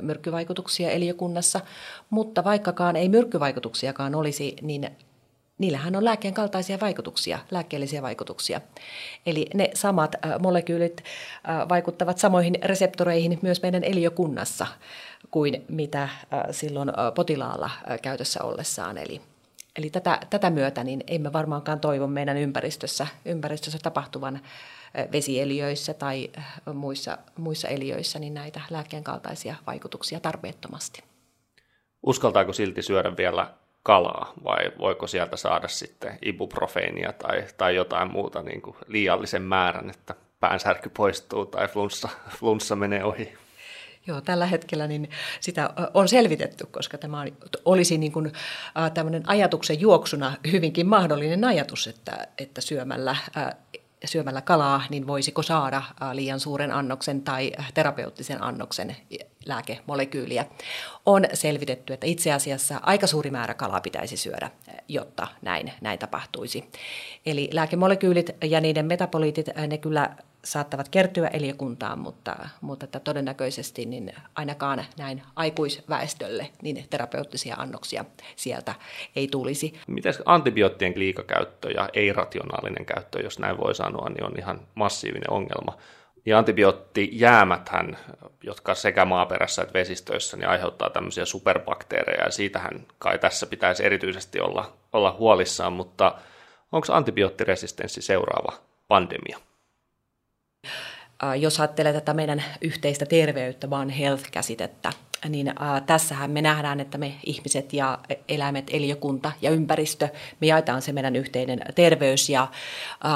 myrkkyvaikutuksia 0.00 0.90
eliökunnassa, 0.90 1.60
mutta 2.10 2.44
vaikkakaan 2.44 2.96
ei 2.96 3.08
myrkkyvaikutuksiakaan 3.08 4.14
olisi, 4.14 4.56
niin 4.62 4.90
niillähän 5.58 5.96
on 5.96 6.04
lääkkeen 6.04 6.34
kaltaisia 6.34 6.80
vaikutuksia, 6.80 7.38
lääkkeellisiä 7.50 8.02
vaikutuksia. 8.02 8.60
Eli 9.26 9.46
ne 9.54 9.70
samat 9.74 10.16
molekyylit 10.38 11.04
vaikuttavat 11.68 12.18
samoihin 12.18 12.58
reseptoreihin 12.62 13.38
myös 13.42 13.62
meidän 13.62 13.84
eliökunnassa 13.84 14.66
kuin 15.30 15.64
mitä 15.68 16.08
silloin 16.50 16.92
potilaalla 17.14 17.70
käytössä 18.02 18.44
ollessaan. 18.44 18.98
Eli, 18.98 19.20
eli 19.76 19.90
tätä, 19.90 20.20
tätä 20.30 20.50
myötä 20.50 20.84
niin 20.84 21.04
emme 21.06 21.32
varmaankaan 21.32 21.80
toivo 21.80 22.06
meidän 22.06 22.36
ympäristössä, 22.36 23.06
ympäristössä 23.24 23.78
tapahtuvan 23.82 24.40
vesieliöissä 25.12 25.94
tai 25.94 26.30
muissa, 26.74 27.18
muissa 27.36 27.68
eliöissä 27.68 28.18
niin 28.18 28.34
näitä 28.34 28.60
lääkkeen 28.70 29.04
kaltaisia 29.04 29.56
vaikutuksia 29.66 30.20
tarpeettomasti. 30.20 31.02
Uskaltaako 32.02 32.52
silti 32.52 32.82
syödä 32.82 33.16
vielä 33.16 33.54
kalaa 33.86 34.32
vai 34.44 34.72
voiko 34.78 35.06
sieltä 35.06 35.36
saada 35.36 35.68
sitten 35.68 36.18
ibuprofeenia 36.22 37.12
tai, 37.12 37.44
tai 37.56 37.76
jotain 37.76 38.12
muuta 38.12 38.42
niin 38.42 38.62
kuin 38.62 38.76
liiallisen 38.86 39.42
määrän, 39.42 39.90
että 39.90 40.14
päänsärky 40.40 40.88
poistuu 40.88 41.46
tai 41.46 41.68
flunssa, 41.68 42.08
flunssa 42.28 42.76
menee 42.76 43.04
ohi? 43.04 43.34
Joo, 44.06 44.20
tällä 44.20 44.46
hetkellä 44.46 44.86
niin 44.86 45.10
sitä 45.40 45.70
on 45.94 46.08
selvitetty, 46.08 46.66
koska 46.66 46.98
tämä 46.98 47.24
olisi 47.64 47.98
niin 47.98 48.12
kuin, 48.12 48.32
ajatuksen 49.26 49.80
juoksuna 49.80 50.32
hyvinkin 50.52 50.86
mahdollinen 50.86 51.44
ajatus, 51.44 51.86
että, 51.86 52.26
että 52.38 52.60
syömällä 52.60 53.16
syömällä 54.06 54.40
kalaa, 54.40 54.82
niin 54.90 55.06
voisiko 55.06 55.42
saada 55.42 55.82
liian 56.12 56.40
suuren 56.40 56.72
annoksen 56.72 57.22
tai 57.22 57.52
terapeuttisen 57.74 58.42
annoksen 58.42 58.96
lääkemolekyyliä. 59.46 60.44
On 61.06 61.24
selvitetty, 61.32 61.92
että 61.92 62.06
itse 62.06 62.32
asiassa 62.32 62.80
aika 62.82 63.06
suuri 63.06 63.30
määrä 63.30 63.54
kalaa 63.54 63.80
pitäisi 63.80 64.16
syödä, 64.16 64.50
jotta 64.88 65.28
näin, 65.42 65.72
näin 65.80 65.98
tapahtuisi. 65.98 66.70
Eli 67.26 67.50
lääkemolekyylit 67.52 68.30
ja 68.44 68.60
niiden 68.60 68.86
metaboliitit, 68.86 69.46
ne 69.68 69.78
kyllä 69.78 70.16
saattavat 70.46 70.88
kertyä 70.88 71.28
eliökuntaan, 71.28 71.98
mutta, 71.98 72.36
mutta 72.60 72.84
että 72.84 73.00
todennäköisesti 73.00 73.86
niin 73.86 74.12
ainakaan 74.34 74.84
näin 74.98 75.22
aikuisväestölle 75.36 76.50
niin 76.62 76.86
terapeuttisia 76.90 77.56
annoksia 77.58 78.04
sieltä 78.36 78.74
ei 79.16 79.28
tulisi. 79.28 79.80
Miten 79.86 80.14
antibioottien 80.24 80.92
liikakäyttö 80.96 81.70
ja 81.70 81.88
ei-rationaalinen 81.94 82.86
käyttö, 82.86 83.22
jos 83.22 83.38
näin 83.38 83.58
voi 83.58 83.74
sanoa, 83.74 84.08
niin 84.08 84.24
on 84.24 84.38
ihan 84.38 84.60
massiivinen 84.74 85.30
ongelma. 85.30 85.78
Ja 86.26 86.38
antibioottijäämäthän, 86.38 87.98
jotka 88.42 88.74
sekä 88.74 89.04
maaperässä 89.04 89.62
että 89.62 89.78
vesistöissä, 89.78 90.36
niin 90.36 90.48
aiheuttaa 90.48 90.90
tämmöisiä 90.90 91.24
superbakteereja, 91.24 92.24
ja 92.24 92.30
siitähän 92.30 92.86
kai 92.98 93.18
tässä 93.18 93.46
pitäisi 93.46 93.84
erityisesti 93.84 94.40
olla, 94.40 94.72
olla 94.92 95.16
huolissaan, 95.18 95.72
mutta 95.72 96.14
onko 96.72 96.86
antibioottiresistenssi 96.90 98.02
seuraava 98.02 98.52
pandemia? 98.88 99.38
Jos 101.38 101.60
ajattelee 101.60 101.92
tätä 101.92 102.14
meidän 102.14 102.44
yhteistä 102.60 103.06
terveyttä, 103.06 103.70
vaan 103.70 103.88
health-käsitettä, 103.88 104.92
niin 105.28 105.54
tässähän 105.86 106.30
me 106.30 106.42
nähdään, 106.42 106.80
että 106.80 106.98
me 106.98 107.14
ihmiset 107.26 107.72
ja 107.72 107.98
eläimet, 108.28 108.66
eliökunta 108.70 109.32
ja 109.42 109.50
ympäristö, 109.50 110.08
me 110.40 110.46
jaetaan 110.46 110.82
se 110.82 110.92
meidän 110.92 111.16
yhteinen 111.16 111.60
terveys 111.74 112.28
ja 112.28 112.48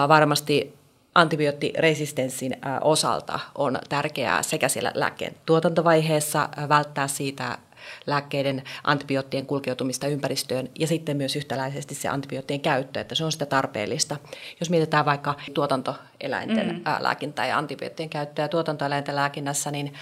varmasti 0.09 0.75
antibioottiresistenssin 1.15 2.57
osalta 2.81 3.41
on 3.55 3.79
tärkeää 3.89 4.43
sekä 4.43 4.69
siellä 4.69 4.93
lääkkeen 4.95 5.35
tuotantovaiheessa 5.47 6.49
välttää 6.69 7.09
siitä 7.09 7.59
lääkkeiden 8.07 8.63
antibioottien 8.85 9.47
kulkeutumista 9.47 10.07
ympäristöön 10.07 10.69
ja 10.79 10.87
sitten 10.87 11.17
myös 11.17 11.37
yhtäläisesti 11.37 11.95
se 11.95 12.09
antibioottien 12.09 12.61
käyttö, 12.61 13.01
että 13.01 13.15
se 13.15 13.25
on 13.25 13.33
sitä 13.33 13.47
tarpeellista. 13.47 14.17
Jos 14.61 14.71
mietitään 14.71 15.05
vaikka 15.05 15.35
tuotantoeläinten 15.55 16.75
mm. 16.75 16.83
lääkintää 16.99 17.47
ja 17.47 17.59
antibioottien 17.59 18.11
käyttöä 18.11 18.49
tuotantoeläinten 18.49 19.17
lääkinnässä, 19.17 19.71
niin 19.71 19.95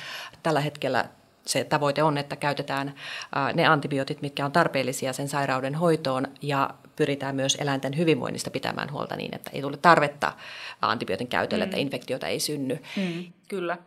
tällä 0.42 0.60
hetkellä 0.60 1.04
se 1.46 1.64
tavoite 1.64 2.02
on, 2.02 2.18
että 2.18 2.36
käytetään 2.36 2.94
ne 3.54 3.66
antibiootit, 3.66 4.22
mitkä 4.22 4.44
on 4.44 4.52
tarpeellisia 4.52 5.12
sen 5.12 5.28
sairauden 5.28 5.74
hoitoon 5.74 6.26
ja 6.42 6.70
pyritään 6.96 7.36
myös 7.36 7.56
eläinten 7.60 7.96
hyvinvoinnista 7.96 8.50
pitämään 8.50 8.92
huolta 8.92 9.16
niin, 9.16 9.34
että 9.34 9.50
ei 9.54 9.62
tule 9.62 9.76
tarvetta 9.76 10.32
antibiootin 10.82 11.28
käytölle, 11.28 11.64
mm. 11.64 11.68
että 11.68 11.80
infektiota 11.80 12.26
ei 12.26 12.40
synny. 12.40 12.78
Mm, 12.96 13.24
kyllä. 13.48 13.78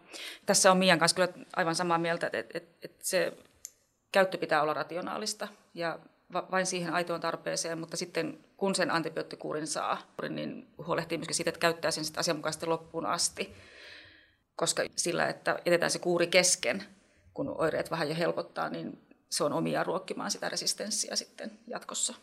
Tässä 0.45 0.71
on 0.71 0.77
Mian 0.77 0.99
kanssa 0.99 1.15
kyllä 1.15 1.45
aivan 1.55 1.75
samaa 1.75 1.97
mieltä, 1.97 2.27
että, 2.27 2.57
että, 2.57 2.77
että 2.83 2.99
se 3.01 3.33
käyttö 4.11 4.37
pitää 4.37 4.61
olla 4.61 4.73
rationaalista 4.73 5.47
ja 5.73 5.99
vain 6.33 6.65
siihen 6.65 6.93
aitoon 6.93 7.21
tarpeeseen, 7.21 7.77
mutta 7.77 7.97
sitten 7.97 8.39
kun 8.57 8.75
sen 8.75 8.91
antibioottikuurin 8.91 9.67
saa, 9.67 10.01
niin 10.29 10.67
huolehtii 10.87 11.17
myöskin 11.17 11.35
siitä, 11.35 11.49
että 11.49 11.59
käyttää 11.59 11.91
sen 11.91 12.03
asianmukaisesti 12.17 12.65
loppuun 12.65 13.05
asti. 13.05 13.53
Koska 14.55 14.83
sillä, 14.95 15.27
että 15.27 15.59
jätetään 15.65 15.91
se 15.91 15.99
kuuri 15.99 16.27
kesken, 16.27 16.83
kun 17.33 17.55
oireet 17.57 17.91
vähän 17.91 18.09
jo 18.09 18.15
helpottaa, 18.15 18.69
niin 18.69 19.01
se 19.29 19.43
on 19.43 19.53
omia 19.53 19.83
ruokkimaan 19.83 20.31
sitä 20.31 20.49
resistenssiä 20.49 21.15
sitten 21.15 21.51
jatkossa. 21.67 22.13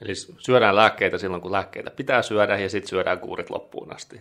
Eli 0.00 0.14
syödään 0.38 0.76
lääkkeitä 0.76 1.18
silloin, 1.18 1.42
kun 1.42 1.52
lääkkeitä 1.52 1.90
pitää 1.90 2.22
syödä, 2.22 2.58
ja 2.58 2.68
sitten 2.68 2.88
syödään 2.88 3.20
kuurit 3.20 3.50
loppuun 3.50 3.94
asti. 3.94 4.20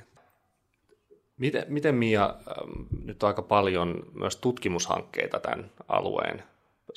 Miten, 1.38 1.66
miten 1.68 1.96
Mia, 1.96 2.36
nyt 3.04 3.24
on 3.24 3.28
aika 3.28 3.42
paljon 3.42 4.12
myös 4.14 4.36
tutkimushankkeita 4.36 5.40
tämän 5.40 5.72
alueen 5.88 6.44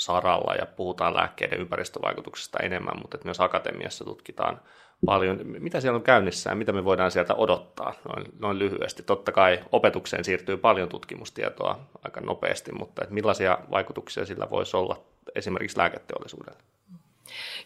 saralla 0.04 0.54
ja 0.54 0.66
puhutaan 0.66 1.14
lääkkeiden 1.14 1.60
ympäristövaikutuksista 1.60 2.58
enemmän, 2.62 2.98
mutta 3.02 3.16
että 3.16 3.28
myös 3.28 3.40
akatemiassa 3.40 4.04
tutkitaan 4.04 4.60
paljon. 5.06 5.40
Mitä 5.44 5.80
siellä 5.80 5.96
on 5.96 6.02
käynnissä 6.02 6.50
ja 6.50 6.56
mitä 6.56 6.72
me 6.72 6.84
voidaan 6.84 7.10
sieltä 7.10 7.34
odottaa 7.34 7.94
noin, 8.08 8.26
noin 8.38 8.58
lyhyesti? 8.58 9.02
Totta 9.02 9.32
kai 9.32 9.60
opetukseen 9.72 10.24
siirtyy 10.24 10.56
paljon 10.56 10.88
tutkimustietoa 10.88 11.78
aika 12.04 12.20
nopeasti, 12.20 12.72
mutta 12.72 13.02
että 13.02 13.14
millaisia 13.14 13.58
vaikutuksia 13.70 14.26
sillä 14.26 14.50
voisi 14.50 14.76
olla 14.76 15.00
esimerkiksi 15.34 15.78
lääketeollisuudelle? 15.78 16.58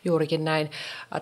Juurikin 0.05 0.45
näin. 0.45 0.71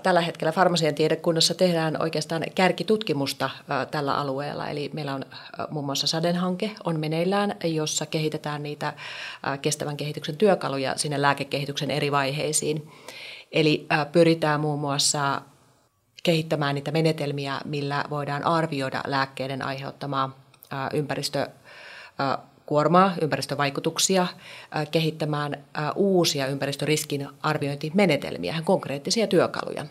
Tällä 0.03 0.21
hetkellä 0.21 0.53
farmasian 0.53 0.95
tiedekunnassa 0.95 1.55
tehdään 1.55 2.03
oikeastaan 2.03 2.45
kärkitutkimusta 2.55 3.51
tällä 3.91 4.15
alueella. 4.15 4.69
Eli 4.69 4.91
meillä 4.93 5.15
on 5.15 5.25
muun 5.71 5.87
muassa 5.87 6.07
SADEN-hanke 6.07 6.71
on 6.85 7.01
meneillään, 7.01 7.57
jossa 7.65 8.07
kehitetään 8.07 8.63
niitä 8.63 8.93
kestävän 9.63 9.97
kehityksen 9.97 10.37
työkaluja 10.37 10.93
sinne 10.97 11.23
lääkekehityksen 11.23 11.91
eri 11.91 12.13
vaiheisiin. 12.13 12.93
Eli 13.53 13.87
pyritään 14.13 14.61
muun 14.61 14.81
muassa 14.81 15.43
kehittämään 16.23 16.75
niitä 16.75 16.91
menetelmiä, 16.91 17.61
millä 17.65 18.05
voidaan 18.11 18.45
arvioida 18.45 19.03
lääkkeiden 19.07 19.63
aiheuttamaa 19.63 20.37
ympäristö 20.93 21.49
kuormaa, 22.67 23.15
ympäristövaikutuksia, 23.23 24.27
kehittämään 24.91 25.65
uusia 25.95 26.47
ympäristöriskin 26.47 27.29
arviointimenetelmiä, 27.43 28.63
konkreettisia 28.65 29.27
työkaluja. 29.27 29.87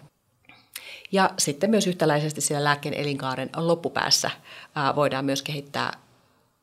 Ja 1.12 1.30
sitten 1.38 1.70
myös 1.70 1.88
yhtäläisesti 1.88 2.42
siellä 2.42 2.64
lääkkeen 2.64 2.96
elinkaaren 2.96 3.50
loppupäässä 3.56 4.32
voidaan 4.96 5.26
myös 5.26 5.42
kehittää 5.42 5.94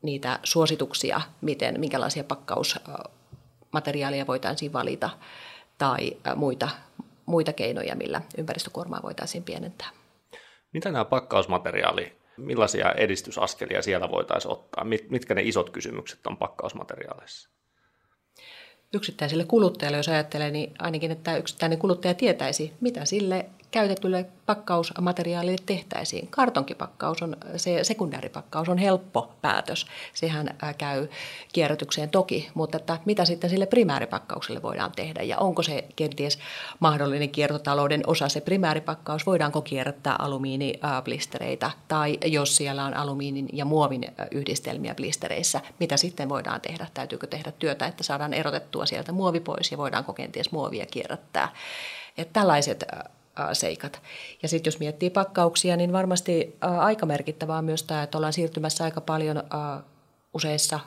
niitä 0.02 0.38
suosituksia, 0.42 1.20
miten, 1.40 1.80
minkälaisia 1.80 2.24
pakkausmateriaaleja 2.24 4.26
voitaisiin 4.26 4.72
valita 4.72 5.10
tai 5.78 6.16
muita, 6.36 6.68
muita 7.26 7.52
keinoja, 7.52 7.96
millä 7.96 8.22
ympäristökuormaa 8.38 9.02
voitaisiin 9.02 9.44
pienentää. 9.44 9.88
Mitä 10.72 10.90
nämä 10.90 11.04
pakkausmateriaali 11.04 12.19
millaisia 12.40 12.92
edistysaskelia 12.92 13.82
siellä 13.82 14.10
voitaisiin 14.10 14.52
ottaa? 14.52 14.84
Mitkä 15.08 15.34
ne 15.34 15.42
isot 15.42 15.70
kysymykset 15.70 16.26
on 16.26 16.36
pakkausmateriaaleissa? 16.36 17.50
Yksittäiselle 18.94 19.44
kuluttajalle, 19.44 19.96
jos 19.96 20.08
ajattelee, 20.08 20.50
niin 20.50 20.74
ainakin, 20.78 21.10
että 21.10 21.36
yksittäinen 21.36 21.78
kuluttaja 21.78 22.14
tietäisi, 22.14 22.72
mitä 22.80 23.04
sille 23.04 23.46
käytetylle 23.70 24.26
pakkausmateriaalille 24.46 25.58
tehtäisiin. 25.66 26.28
Kartonkipakkaus 26.28 27.22
on, 27.22 27.36
se 27.56 27.84
sekundääripakkaus 27.84 28.68
on 28.68 28.78
helppo 28.78 29.32
päätös. 29.42 29.86
Sehän 30.14 30.56
käy 30.78 31.08
kierrätykseen 31.52 32.10
toki, 32.10 32.50
mutta 32.54 32.76
että 32.76 32.98
mitä 33.04 33.24
sitten 33.24 33.50
sille 33.50 33.66
primääripakkaukselle 33.66 34.62
voidaan 34.62 34.92
tehdä 34.92 35.22
ja 35.22 35.38
onko 35.38 35.62
se 35.62 35.84
kenties 35.96 36.38
mahdollinen 36.80 37.30
kiertotalouden 37.30 38.02
osa 38.06 38.28
se 38.28 38.40
primääripakkaus, 38.40 39.26
voidaanko 39.26 39.62
kierrättää 39.62 40.16
alumiiniblistereitä 40.18 41.70
tai 41.88 42.18
jos 42.24 42.56
siellä 42.56 42.84
on 42.84 42.94
alumiinin 42.94 43.48
ja 43.52 43.64
muovin 43.64 44.06
yhdistelmiä 44.30 44.94
blistereissä, 44.94 45.60
mitä 45.80 45.96
sitten 45.96 46.28
voidaan 46.28 46.60
tehdä? 46.60 46.86
Täytyykö 46.94 47.26
tehdä 47.26 47.52
työtä, 47.52 47.86
että 47.86 48.02
saadaan 48.02 48.34
erotettua 48.34 48.86
sieltä 48.86 49.12
muovi 49.12 49.40
pois 49.40 49.72
ja 49.72 49.78
voidaanko 49.78 50.12
kenties 50.12 50.52
muovia 50.52 50.86
kierrättää? 50.86 51.48
Että 52.18 52.40
tällaiset 52.40 52.84
seikat. 53.52 54.02
Ja 54.42 54.48
sitten 54.48 54.70
jos 54.70 54.78
miettii 54.78 55.10
pakkauksia, 55.10 55.76
niin 55.76 55.92
varmasti 55.92 56.56
aika 56.60 57.06
merkittävää 57.06 57.58
on 57.58 57.64
myös 57.64 57.82
tämä, 57.82 58.02
että 58.02 58.18
ollaan 58.18 58.32
siirtymässä 58.32 58.84
aika 58.84 59.00
paljon 59.00 59.42
useissa 60.34 60.80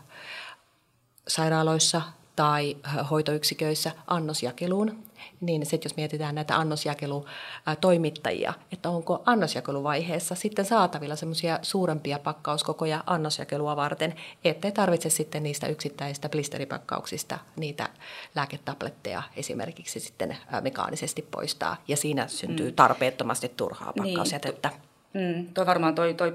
sairaaloissa 1.27 2.01
tai 2.35 2.77
hoitoyksiköissä 3.09 3.91
annosjakeluun 4.07 5.03
niin 5.45 5.65
se, 5.65 5.75
että 5.75 5.85
jos 5.85 5.95
mietitään 5.95 6.35
näitä 6.35 6.57
annosjakelutoimittajia, 6.57 8.53
että 8.71 8.89
onko 8.89 9.23
annosjakeluvaiheessa 9.25 10.35
sitten 10.35 10.65
saatavilla 10.65 11.15
semmoisia 11.15 11.59
suurempia 11.61 12.19
pakkauskokoja 12.19 13.03
annosjakelua 13.05 13.75
varten, 13.75 14.15
ettei 14.43 14.71
tarvitse 14.71 15.09
sitten 15.09 15.43
niistä 15.43 15.67
yksittäisistä 15.67 16.29
blisteripakkauksista 16.29 17.39
niitä 17.55 17.89
lääketabletteja 18.35 19.23
esimerkiksi 19.35 19.99
sitten 19.99 20.37
mekaanisesti 20.61 21.21
poistaa, 21.31 21.77
ja 21.87 21.97
siinä 21.97 22.27
syntyy 22.27 22.69
mm. 22.69 22.75
tarpeettomasti 22.75 23.49
turhaa 23.57 23.93
pakkausjätettä. 23.97 24.69
Niin, 25.13 25.37
mm, 25.37 25.53
toi 25.53 25.65
varmaan 25.65 25.95
toi, 25.95 26.13
toi 26.13 26.33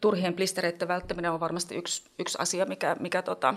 turhien 0.00 0.34
blistereiden 0.34 0.88
välttäminen 0.88 1.32
on 1.32 1.40
varmasti 1.40 1.74
yksi, 1.74 2.02
yksi 2.18 2.38
asia, 2.40 2.66
mikä, 2.66 2.96
mikä 3.00 3.22
tota, 3.22 3.54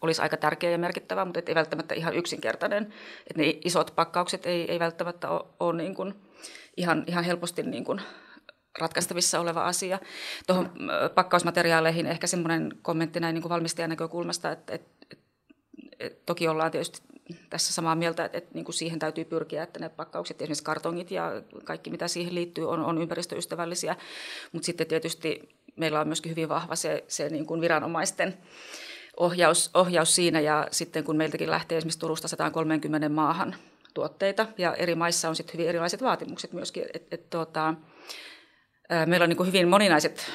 olisi 0.00 0.22
aika 0.22 0.36
tärkeä 0.36 0.70
ja 0.70 0.78
merkittävä, 0.78 1.24
mutta 1.24 1.40
ei 1.46 1.54
välttämättä 1.54 1.94
ihan 1.94 2.14
yksinkertainen. 2.14 2.82
Että 3.26 3.42
ne 3.42 3.58
isot 3.64 3.92
pakkaukset 3.96 4.46
ei, 4.46 4.72
ei 4.72 4.78
välttämättä 4.78 5.28
ole, 5.28 5.44
ole 5.60 5.82
niin 5.82 5.94
kuin 5.94 6.14
ihan, 6.76 7.04
ihan 7.06 7.24
helposti 7.24 7.62
niin 7.62 7.84
kuin 7.84 8.00
ratkaistavissa 8.78 9.40
oleva 9.40 9.64
asia. 9.64 9.98
Tuohon 10.46 10.72
pakkausmateriaaleihin 11.14 12.06
ehkä 12.06 12.26
semmoinen 12.26 12.72
kommentti 12.82 13.20
näin 13.20 13.34
niin 13.34 13.42
kuin 13.42 13.50
valmistajan 13.50 13.90
näkökulmasta, 13.90 14.52
että, 14.52 14.74
että, 14.74 14.90
että, 15.10 15.24
että 16.00 16.22
toki 16.26 16.48
ollaan 16.48 16.70
tietysti 16.70 17.00
tässä 17.50 17.72
samaa 17.72 17.94
mieltä, 17.94 18.24
että, 18.24 18.38
että 18.38 18.50
niin 18.54 18.64
kuin 18.64 18.74
siihen 18.74 18.98
täytyy 18.98 19.24
pyrkiä, 19.24 19.62
että 19.62 19.80
ne 19.80 19.88
pakkaukset, 19.88 20.42
esimerkiksi 20.42 20.64
kartongit 20.64 21.10
ja 21.10 21.42
kaikki 21.64 21.90
mitä 21.90 22.08
siihen 22.08 22.34
liittyy, 22.34 22.70
on, 22.70 22.84
on 22.84 23.02
ympäristöystävällisiä, 23.02 23.96
mutta 24.52 24.66
sitten 24.66 24.86
tietysti 24.86 25.48
meillä 25.76 26.00
on 26.00 26.08
myöskin 26.08 26.30
hyvin 26.30 26.48
vahva 26.48 26.76
se, 26.76 27.04
se 27.08 27.28
niin 27.28 27.46
kuin 27.46 27.60
viranomaisten 27.60 28.38
ohjaus, 29.20 29.70
ohjaus 29.74 30.14
siinä 30.14 30.40
ja 30.40 30.68
sitten 30.70 31.04
kun 31.04 31.16
meiltäkin 31.16 31.50
lähtee 31.50 31.78
esimerkiksi 31.78 31.98
Turusta 31.98 32.28
130 32.28 33.08
maahan 33.08 33.56
tuotteita 33.94 34.46
ja 34.58 34.74
eri 34.74 34.94
maissa 34.94 35.28
on 35.28 35.36
sitten 35.36 35.52
hyvin 35.52 35.68
erilaiset 35.68 36.02
vaatimukset 36.02 36.52
myöskin. 36.52 36.84
Et, 36.94 37.06
et, 37.10 37.30
tuota, 37.30 37.74
meillä 39.06 39.24
on 39.24 39.28
niin 39.28 39.36
kuin 39.36 39.46
hyvin 39.46 39.68
moninaiset 39.68 40.30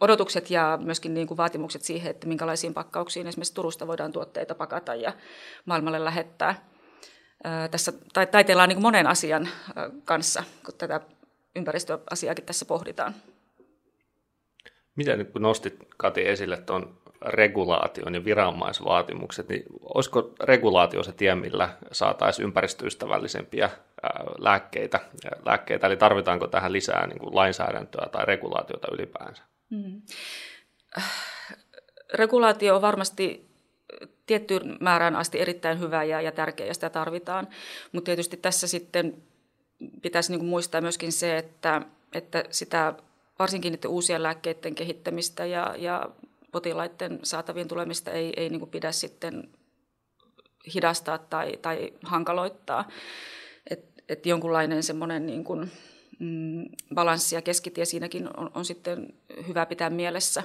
odotukset 0.00 0.50
ja 0.50 0.78
myöskin 0.82 1.14
niin 1.14 1.26
kuin 1.26 1.38
vaatimukset 1.38 1.82
siihen, 1.82 2.10
että 2.10 2.26
minkälaisiin 2.26 2.74
pakkauksiin 2.74 3.26
esimerkiksi 3.26 3.54
Turusta 3.54 3.86
voidaan 3.86 4.12
tuotteita 4.12 4.54
pakata 4.54 4.94
ja 4.94 5.12
maailmalle 5.64 6.04
lähettää. 6.04 6.68
Tässä 7.70 7.92
taiteillaan 8.30 8.68
niin 8.68 8.76
kuin 8.76 8.82
monen 8.82 9.06
asian 9.06 9.48
kanssa, 10.04 10.44
kun 10.64 10.74
tätä 10.78 11.00
ympäristöasiaakin 11.56 12.44
tässä 12.44 12.64
pohditaan. 12.64 13.14
Miten 14.96 15.18
nyt 15.18 15.30
kun 15.30 15.42
nostit 15.42 15.78
Kati 15.96 16.28
esille 16.28 16.56
tuon 16.56 17.01
regulaation 17.24 18.14
ja 18.14 18.24
viranomaisvaatimukset, 18.24 19.48
niin 19.48 19.62
olisiko 19.80 20.32
regulaatio 20.40 21.02
se 21.02 21.12
tie, 21.12 21.34
millä 21.34 21.68
saataisiin 21.92 22.44
ympäristöystävällisempiä 22.44 23.70
lääkkeitä, 24.38 25.00
lääkkeitä, 25.46 25.86
eli 25.86 25.96
tarvitaanko 25.96 26.46
tähän 26.46 26.72
lisää 26.72 27.06
niin 27.06 27.18
kuin 27.18 27.34
lainsäädäntöä 27.34 28.06
tai 28.12 28.26
regulaatiota 28.26 28.88
ylipäänsä? 28.92 29.42
Hmm. 29.70 30.02
Regulaatio 32.14 32.76
on 32.76 32.82
varmasti 32.82 33.52
tiettyyn 34.26 34.76
määrään 34.80 35.16
asti 35.16 35.40
erittäin 35.40 35.80
hyvä 35.80 36.04
ja, 36.04 36.20
ja 36.20 36.32
tärkeä, 36.32 36.66
ja 36.66 36.74
sitä 36.74 36.90
tarvitaan, 36.90 37.48
mutta 37.92 38.04
tietysti 38.04 38.36
tässä 38.36 38.66
sitten 38.68 39.22
pitäisi 40.02 40.32
niin 40.32 40.38
kuin 40.38 40.48
muistaa 40.48 40.80
myöskin 40.80 41.12
se, 41.12 41.38
että, 41.38 41.82
että 42.14 42.44
sitä 42.50 42.94
varsinkin 43.38 43.78
uusien 43.88 44.22
lääkkeiden 44.22 44.74
kehittämistä 44.74 45.46
ja, 45.46 45.74
ja 45.78 46.10
potilaiden 46.52 47.18
saatavien 47.22 47.68
tulemista 47.68 48.10
ei, 48.10 48.32
ei 48.36 48.48
niin 48.48 48.60
kuin 48.60 48.70
pidä 48.70 48.92
sitten 48.92 49.48
hidastaa 50.74 51.18
tai, 51.18 51.58
tai 51.62 51.92
hankaloittaa. 52.02 52.88
Et, 53.70 53.84
et 54.08 54.26
jonkunlainen 54.26 54.82
semmoinen 54.82 55.26
niin 55.26 55.44
kuin, 55.44 55.70
mm, 56.18 56.64
balanssi 56.94 57.34
ja 57.34 57.42
keskitie 57.42 57.84
siinäkin 57.84 58.28
on, 58.36 58.50
on 58.54 58.64
sitten 58.64 59.14
hyvä 59.48 59.66
pitää 59.66 59.90
mielessä. 59.90 60.42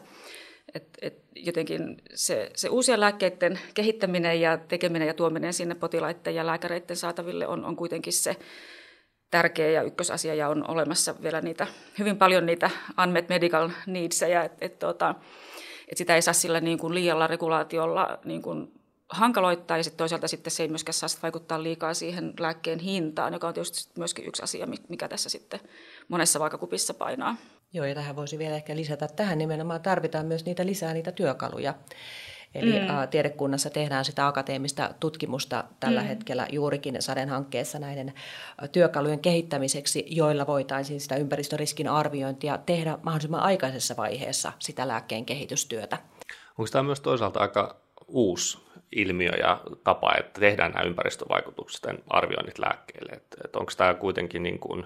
Et, 0.74 0.88
et 1.02 1.24
jotenkin 1.36 2.02
se, 2.14 2.52
se 2.56 2.70
uusien 2.70 3.00
lääkkeiden 3.00 3.60
kehittäminen 3.74 4.42
ja 4.42 4.58
tekeminen 4.58 5.08
ja 5.08 5.14
tuominen 5.14 5.54
sinne 5.54 5.76
potilaiden 5.76 6.36
ja 6.36 6.46
lääkäreiden 6.46 6.96
saataville 6.96 7.48
on, 7.48 7.66
on 7.66 7.76
kuitenkin 7.76 8.14
se 8.14 8.36
tärkeä 9.32 9.72
ja 9.72 9.82
ykkösasia 9.82 10.36
ja 10.36 10.50
on 10.50 10.70
olemassa 10.70 11.16
vielä 11.24 11.42
niitä, 11.42 11.68
hyvin 12.00 12.18
paljon 12.18 12.46
niitä 12.46 12.70
unmet 13.04 13.30
medical 13.30 13.70
needsia. 13.86 14.44
Et, 14.44 14.52
et, 14.62 14.80
tuota, 14.80 15.16
että 15.88 15.98
sitä 15.98 16.16
ei 16.16 16.22
saa 16.22 16.34
sillä 16.34 16.60
niin 16.60 16.78
kuin 16.78 16.94
liialla 16.94 17.28
regulaatiolla 17.28 18.20
niin 18.26 18.42
kuin 18.42 18.72
hankaloittaa 19.10 19.78
ja 19.78 19.84
sitten 19.84 19.98
toisaalta 19.98 20.28
sitten 20.28 20.52
se 20.52 20.64
ei 20.64 20.70
myöskään 20.70 20.94
saa 20.94 21.10
vaikuttaa 21.24 21.64
liikaa 21.64 21.94
siihen 21.94 22.34
lääkkeen 22.40 22.80
hintaan, 22.80 23.34
joka 23.34 23.48
on 23.48 23.54
tietysti 23.54 23.92
myöskin 23.98 24.28
yksi 24.28 24.44
asia, 24.44 24.68
mikä 24.90 25.08
tässä 25.08 25.30
sitten 25.30 25.60
monessa 26.08 26.40
vaakakupissa 26.40 26.94
painaa. 26.94 27.36
Joo, 27.74 27.86
ja 27.86 27.96
tähän 27.96 28.16
voisi 28.16 28.38
vielä 28.38 28.56
ehkä 28.56 28.76
lisätä, 28.76 29.08
tähän 29.08 29.38
nimenomaan 29.38 29.82
tarvitaan 29.82 30.26
myös 30.26 30.46
niitä 30.46 30.66
lisää 30.66 30.94
niitä 30.94 31.12
työkaluja. 31.12 31.74
Eli 32.56 32.80
mm. 32.80 32.88
tiedekunnassa 33.12 33.70
tehdään 33.70 34.06
sitä 34.06 34.28
akateemista 34.28 34.94
tutkimusta 35.00 35.64
tällä 35.80 36.02
mm. 36.02 36.08
hetkellä 36.08 36.48
juurikin 36.52 36.96
Saden 37.00 37.30
hankkeessa 37.30 37.80
näiden 37.80 38.14
työkalujen 38.72 39.20
kehittämiseksi, 39.20 40.06
joilla 40.08 40.48
voitaisiin 40.48 41.00
sitä 41.00 41.16
ympäristöriskin 41.16 41.88
arviointia 41.88 42.58
tehdä 42.66 42.98
mahdollisimman 43.04 43.42
aikaisessa 43.42 43.98
vaiheessa 43.98 44.52
sitä 44.60 44.88
lääkkeen 44.88 45.26
kehitystyötä. 45.26 45.98
Onko 46.58 46.70
tämä 46.72 46.84
myös 46.84 47.02
toisaalta 47.02 47.40
aika 47.40 47.76
uusi 48.08 48.58
ilmiö 48.92 49.32
ja 49.32 49.62
tapa, 49.84 50.16
että 50.20 50.40
tehdään 50.40 50.72
nämä 50.72 50.86
ympäristövaikutusten 50.86 52.00
arvioinnit 52.10 52.60
lääkkeelle? 52.60 53.12
Että, 53.12 53.38
että 53.46 53.60
onko 53.60 53.72
tämä 53.78 53.94
kuitenkin 53.94 54.44
niin 54.44 54.60
kuin, 54.60 54.86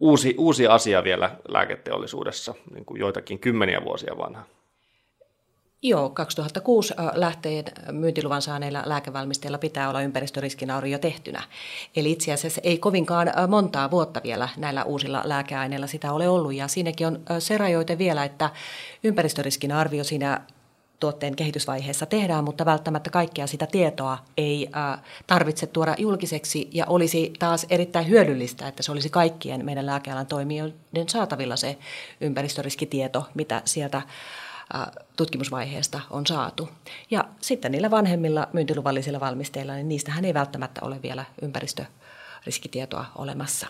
uusi, 0.00 0.34
uusi 0.38 0.66
asia 0.66 1.04
vielä 1.04 1.30
lääketeollisuudessa, 1.48 2.54
niin 2.74 2.84
kuin 2.84 3.00
joitakin 3.00 3.38
kymmeniä 3.38 3.84
vuosia 3.84 4.18
vanha? 4.18 4.44
Joo, 5.86 6.10
2006 6.10 6.94
lähteen 7.14 7.64
myyntiluvan 7.92 8.42
saaneilla 8.42 8.82
lääkevalmistajilla 8.86 9.58
pitää 9.58 9.88
olla 9.88 10.02
ympäristöriskinarvio 10.02 10.98
tehtynä. 10.98 11.42
Eli 11.96 12.12
itse 12.12 12.32
asiassa 12.32 12.60
ei 12.64 12.78
kovinkaan 12.78 13.32
montaa 13.48 13.90
vuotta 13.90 14.20
vielä 14.24 14.48
näillä 14.56 14.84
uusilla 14.84 15.22
lääkeaineilla 15.24 15.86
sitä 15.86 16.12
ole 16.12 16.28
ollut. 16.28 16.54
Ja 16.54 16.68
siinäkin 16.68 17.06
on 17.06 17.20
se 17.38 17.58
rajoite 17.58 17.98
vielä, 17.98 18.24
että 18.24 18.50
ympäristöriskinarvio 19.04 20.04
siinä 20.04 20.40
tuotteen 21.00 21.36
kehitysvaiheessa 21.36 22.06
tehdään, 22.06 22.44
mutta 22.44 22.64
välttämättä 22.64 23.10
kaikkea 23.10 23.46
sitä 23.46 23.66
tietoa 23.66 24.18
ei 24.36 24.70
tarvitse 25.26 25.66
tuoda 25.66 25.94
julkiseksi 25.98 26.68
ja 26.72 26.86
olisi 26.86 27.32
taas 27.38 27.66
erittäin 27.70 28.08
hyödyllistä, 28.08 28.68
että 28.68 28.82
se 28.82 28.92
olisi 28.92 29.10
kaikkien 29.10 29.64
meidän 29.64 29.86
lääkealan 29.86 30.26
toimijoiden 30.26 31.08
saatavilla 31.08 31.56
se 31.56 31.78
ympäristöriskitieto, 32.20 33.28
mitä 33.34 33.62
sieltä 33.64 34.02
tutkimusvaiheesta 35.16 36.00
on 36.10 36.26
saatu. 36.26 36.68
Ja 37.10 37.24
sitten 37.40 37.72
niillä 37.72 37.90
vanhemmilla 37.90 38.48
myyntiluvallisilla 38.52 39.20
valmisteilla, 39.20 39.74
niin 39.74 39.88
niistähän 39.88 40.24
ei 40.24 40.34
välttämättä 40.34 40.80
ole 40.84 41.02
vielä 41.02 41.24
ympäristöriskitietoa 41.42 43.04
olemassa. 43.16 43.66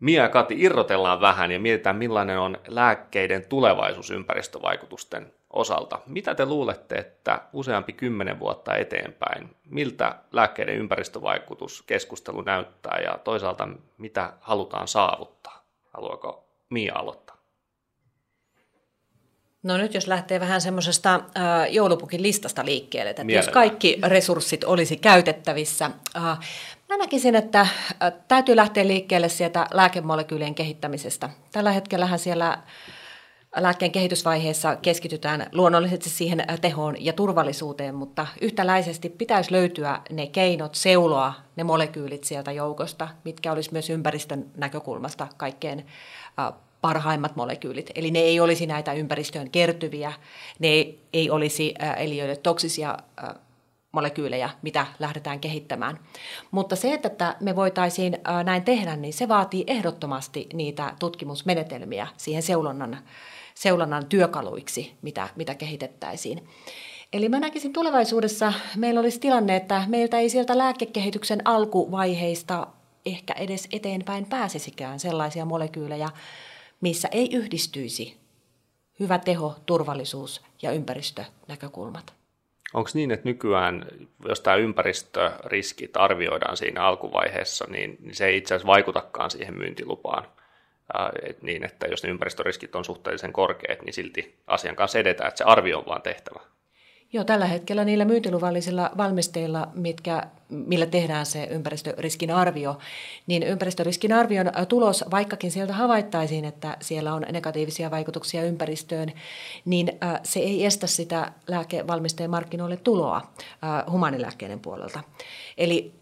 Mia 0.00 0.22
ja 0.22 0.28
Kati, 0.28 0.54
irrotellaan 0.58 1.20
vähän 1.20 1.50
ja 1.50 1.60
mietitään, 1.60 1.96
millainen 1.96 2.38
on 2.38 2.58
lääkkeiden 2.68 3.46
tulevaisuus 3.48 4.10
ympäristövaikutusten 4.10 5.32
osalta. 5.50 6.00
Mitä 6.06 6.34
te 6.34 6.46
luulette, 6.46 6.94
että 6.94 7.42
useampi 7.52 7.92
kymmenen 7.92 8.38
vuotta 8.38 8.76
eteenpäin, 8.76 9.56
miltä 9.64 10.18
lääkkeiden 10.32 10.76
ympäristövaikutuskeskustelu 10.76 12.40
näyttää 12.40 12.98
ja 13.04 13.18
toisaalta 13.24 13.68
mitä 13.98 14.32
halutaan 14.40 14.88
saavuttaa? 14.88 15.64
Haluaako 15.92 16.44
Mia 16.70 16.94
aloittaa? 16.94 17.25
No 19.66 19.76
nyt 19.76 19.94
jos 19.94 20.06
lähtee 20.06 20.40
vähän 20.40 20.60
semmoisesta 20.60 21.14
äh, 21.14 21.72
joulupukin 21.72 22.22
listasta 22.22 22.64
liikkeelle, 22.64 23.10
että 23.10 23.24
Mielellään. 23.24 23.46
jos 23.48 23.54
kaikki 23.54 23.98
resurssit 24.02 24.64
olisi 24.64 24.96
käytettävissä, 24.96 25.90
äh, 26.16 26.38
Mä 26.88 26.96
näkisin, 26.96 27.34
että 27.34 27.66
täytyy 28.28 28.56
lähteä 28.56 28.86
liikkeelle 28.86 29.28
sieltä 29.28 29.66
lääkemolekyylien 29.70 30.54
kehittämisestä. 30.54 31.30
Tällä 31.52 31.72
hetkellähän 31.72 32.18
siellä 32.18 32.58
lääkkeen 33.56 33.92
kehitysvaiheessa 33.92 34.76
keskitytään 34.76 35.46
luonnollisesti 35.52 36.10
siihen 36.10 36.44
tehoon 36.60 37.04
ja 37.04 37.12
turvallisuuteen, 37.12 37.94
mutta 37.94 38.26
yhtäläisesti 38.40 39.08
pitäisi 39.08 39.52
löytyä 39.52 40.00
ne 40.10 40.26
keinot 40.26 40.74
seuloa 40.74 41.34
ne 41.56 41.64
molekyylit 41.64 42.24
sieltä 42.24 42.52
joukosta, 42.52 43.08
mitkä 43.24 43.52
olisi 43.52 43.72
myös 43.72 43.90
ympäristön 43.90 44.46
näkökulmasta 44.56 45.26
kaikkein 45.36 45.86
parhaimmat 46.80 47.36
molekyylit. 47.36 47.90
Eli 47.94 48.10
ne 48.10 48.18
ei 48.18 48.40
olisi 48.40 48.66
näitä 48.66 48.92
ympäristöön 48.92 49.50
kertyviä, 49.50 50.12
ne 50.58 50.68
ei, 51.12 51.30
olisi 51.30 51.74
eliöille 51.96 52.36
toksisia 52.36 52.96
molekyylejä, 53.92 54.50
mitä 54.62 54.86
lähdetään 54.98 55.40
kehittämään. 55.40 55.98
Mutta 56.50 56.76
se, 56.76 56.94
että 56.94 57.36
me 57.40 57.56
voitaisiin 57.56 58.18
näin 58.44 58.64
tehdä, 58.64 58.96
niin 58.96 59.12
se 59.12 59.28
vaatii 59.28 59.64
ehdottomasti 59.66 60.46
niitä 60.54 60.94
tutkimusmenetelmiä 60.98 62.06
siihen 62.16 62.42
seulonnan 62.42 62.98
seulonnan 63.54 64.06
työkaluiksi, 64.06 64.92
mitä, 65.02 65.28
mitä 65.36 65.54
kehitettäisiin. 65.54 66.48
Eli 67.12 67.28
mä 67.28 67.40
näkisin 67.40 67.72
tulevaisuudessa, 67.72 68.52
meillä 68.76 69.00
olisi 69.00 69.20
tilanne, 69.20 69.56
että 69.56 69.82
meiltä 69.88 70.18
ei 70.18 70.30
sieltä 70.30 70.58
lääkekehityksen 70.58 71.42
alkuvaiheista 71.44 72.66
ehkä 73.06 73.34
edes 73.34 73.68
eteenpäin 73.72 74.26
pääsisikään 74.26 75.00
sellaisia 75.00 75.44
molekyylejä, 75.44 76.08
missä 76.80 77.08
ei 77.12 77.28
yhdistyisi 77.32 78.16
hyvä 79.00 79.18
teho, 79.18 79.56
turvallisuus 79.66 80.44
ja 80.62 80.72
ympäristönäkökulmat. 80.72 82.14
Onko 82.74 82.90
niin, 82.94 83.10
että 83.10 83.28
nykyään, 83.28 83.86
jos 84.28 84.40
tämä 84.40 84.56
ympäristöriskit 84.56 85.96
arvioidaan 85.96 86.56
siinä 86.56 86.82
alkuvaiheessa, 86.82 87.66
niin 87.68 87.98
se 88.12 88.26
ei 88.26 88.36
itse 88.36 88.54
asiassa 88.54 88.72
vaikutakaan 88.72 89.30
siihen 89.30 89.58
myyntilupaan? 89.58 90.28
et 91.22 91.42
niin, 91.42 91.64
että 91.64 91.86
jos 91.86 92.02
ne 92.02 92.10
ympäristöriskit 92.10 92.74
on 92.74 92.84
suhteellisen 92.84 93.32
korkeat, 93.32 93.82
niin 93.82 93.92
silti 93.92 94.38
asian 94.46 94.76
kanssa 94.76 94.98
edetään, 94.98 95.28
että 95.28 95.38
se 95.38 95.44
arvio 95.44 95.78
on 95.78 95.86
vaan 95.86 96.02
tehtävä. 96.02 96.40
Joo, 97.12 97.24
tällä 97.24 97.46
hetkellä 97.46 97.84
niillä 97.84 98.04
myyntiluvallisilla 98.04 98.90
valmisteilla, 98.96 99.68
mitkä, 99.74 100.22
millä 100.48 100.86
tehdään 100.86 101.26
se 101.26 101.44
ympäristöriskin 101.50 102.30
arvio, 102.30 102.78
niin 103.26 103.42
ympäristöriskin 103.42 104.12
arvion 104.12 104.52
tulos, 104.68 105.04
vaikkakin 105.10 105.50
sieltä 105.50 105.72
havaittaisiin, 105.72 106.44
että 106.44 106.76
siellä 106.80 107.14
on 107.14 107.26
negatiivisia 107.32 107.90
vaikutuksia 107.90 108.42
ympäristöön, 108.42 109.12
niin 109.64 109.92
se 110.22 110.40
ei 110.40 110.66
estä 110.66 110.86
sitä 110.86 111.32
lääkevalmisteen 111.48 112.30
markkinoille 112.30 112.76
tuloa 112.76 113.22
humanilääkkeiden 113.90 114.60
puolelta. 114.60 115.00
Eli 115.58 115.94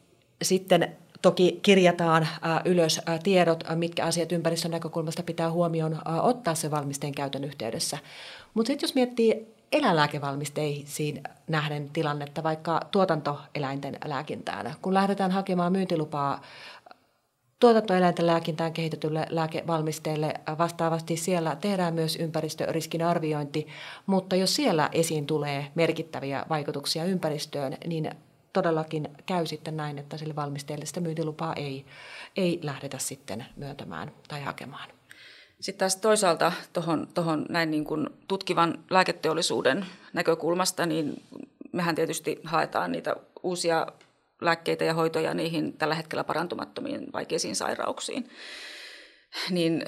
sitten 0.42 0.96
Toki 1.22 1.58
kirjataan 1.62 2.28
ylös 2.64 3.00
tiedot, 3.22 3.64
mitkä 3.74 4.04
asiat 4.04 4.32
ympäristön 4.32 4.70
näkökulmasta 4.70 5.22
pitää 5.22 5.50
huomioon 5.50 5.98
ottaa 6.22 6.54
se 6.54 6.70
valmisteen 6.70 7.14
käytön 7.14 7.44
yhteydessä. 7.44 7.98
Mutta 8.54 8.66
sitten 8.66 8.86
jos 8.86 8.94
miettii 8.94 9.54
eläinlääkevalmisteisiin 9.74 11.22
nähden 11.48 11.90
tilannetta, 11.90 12.42
vaikka 12.42 12.80
tuotantoeläinten 12.90 13.98
lääkintään, 14.04 14.74
kun 14.82 14.94
lähdetään 14.94 15.30
hakemaan 15.30 15.72
myyntilupaa 15.72 16.40
tuotantoeläinten 17.60 18.26
lääkintään 18.26 18.72
kehitetylle 18.72 19.26
lääkevalmisteelle 19.30 20.34
vastaavasti 20.58 21.16
siellä 21.16 21.56
tehdään 21.56 21.94
myös 21.94 22.16
ympäristöriskin 22.16 23.02
arviointi, 23.02 23.66
mutta 24.06 24.36
jos 24.36 24.56
siellä 24.56 24.88
esiin 24.92 25.26
tulee 25.26 25.66
merkittäviä 25.74 26.46
vaikutuksia 26.48 27.04
ympäristöön, 27.04 27.76
niin 27.86 28.10
todellakin 28.52 29.08
käy 29.26 29.46
sitten 29.46 29.76
näin, 29.76 29.98
että 29.98 30.16
sille 30.16 30.36
valmisteelle 30.36 30.86
sitä 30.86 31.00
myyntilupaa 31.00 31.54
ei, 31.54 31.86
ei 32.36 32.60
lähdetä 32.62 32.98
sitten 32.98 33.46
myöntämään 33.56 34.12
tai 34.28 34.42
hakemaan. 34.42 34.88
Sitten 35.64 35.78
taas 35.78 35.96
toisaalta 35.96 36.52
tuohon 36.72 37.08
tohon 37.14 37.46
näin 37.48 37.70
niin 37.70 37.84
kuin 37.84 38.10
tutkivan 38.28 38.84
lääketeollisuuden 38.90 39.86
näkökulmasta, 40.12 40.86
niin 40.86 41.22
mehän 41.72 41.94
tietysti 41.94 42.40
haetaan 42.44 42.92
niitä 42.92 43.16
uusia 43.42 43.86
lääkkeitä 44.40 44.84
ja 44.84 44.94
hoitoja 44.94 45.34
niihin 45.34 45.72
tällä 45.72 45.94
hetkellä 45.94 46.24
parantumattomiin 46.24 47.12
vaikeisiin 47.12 47.56
sairauksiin. 47.56 48.30
Niin 49.50 49.84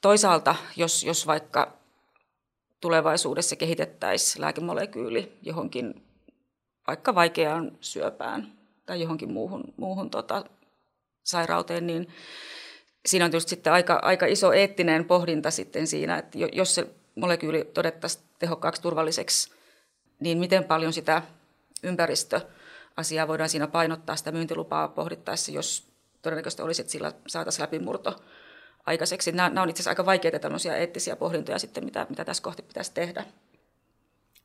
toisaalta, 0.00 0.54
jos, 0.76 1.04
jos 1.04 1.26
vaikka 1.26 1.72
tulevaisuudessa 2.80 3.56
kehitettäisiin 3.56 4.40
lääkemolekyyli 4.40 5.38
johonkin 5.42 6.02
vaikka 6.86 7.14
vaikeaan 7.14 7.78
syöpään 7.80 8.52
tai 8.86 9.00
johonkin 9.00 9.32
muuhun, 9.32 9.64
muuhun 9.76 10.10
tota, 10.10 10.44
sairauteen, 11.22 11.86
niin 11.86 12.08
siinä 13.06 13.24
on 13.24 13.30
tietysti 13.30 13.50
sitten 13.50 13.72
aika, 13.72 13.98
aika 14.02 14.26
iso 14.26 14.52
eettinen 14.52 15.04
pohdinta 15.04 15.50
sitten 15.50 15.86
siinä, 15.86 16.18
että 16.18 16.38
jos 16.52 16.74
se 16.74 16.86
molekyyli 17.14 17.64
todettaisiin 17.74 18.24
tehokkaaksi 18.38 18.82
turvalliseksi, 18.82 19.52
niin 20.20 20.38
miten 20.38 20.64
paljon 20.64 20.92
sitä 20.92 21.22
ympäristöasiaa 21.82 23.28
voidaan 23.28 23.48
siinä 23.48 23.66
painottaa 23.66 24.16
sitä 24.16 24.32
myyntilupaa 24.32 24.88
pohdittaessa, 24.88 25.52
jos 25.52 25.90
todennäköisesti 26.22 26.62
olisi, 26.62 26.82
että 26.82 26.92
sillä 26.92 27.12
saataisiin 27.26 27.62
läpimurto 27.62 28.16
aikaiseksi. 28.86 29.32
Nämä, 29.32 29.48
nämä 29.48 29.62
on 29.62 29.70
itse 29.70 29.80
asiassa 29.80 29.90
aika 29.90 30.06
vaikeita 30.06 30.38
tämmöisiä 30.38 30.76
eettisiä 30.76 31.16
pohdintoja 31.16 31.58
sitten, 31.58 31.84
mitä, 31.84 32.06
mitä 32.08 32.24
tässä 32.24 32.42
kohti 32.42 32.62
pitäisi 32.62 32.94
tehdä 32.94 33.24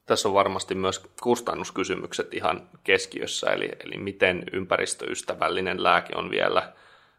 tässä 0.05 0.27
on 0.27 0.33
varmasti 0.33 0.75
myös 0.75 0.99
kustannuskysymykset 1.21 2.33
ihan 2.33 2.69
keskiössä, 2.83 3.47
eli, 3.47 3.69
eli 3.85 3.97
miten 3.97 4.43
ympäristöystävällinen 4.53 5.83
lääke 5.83 6.13
on 6.15 6.29
vielä 6.29 6.73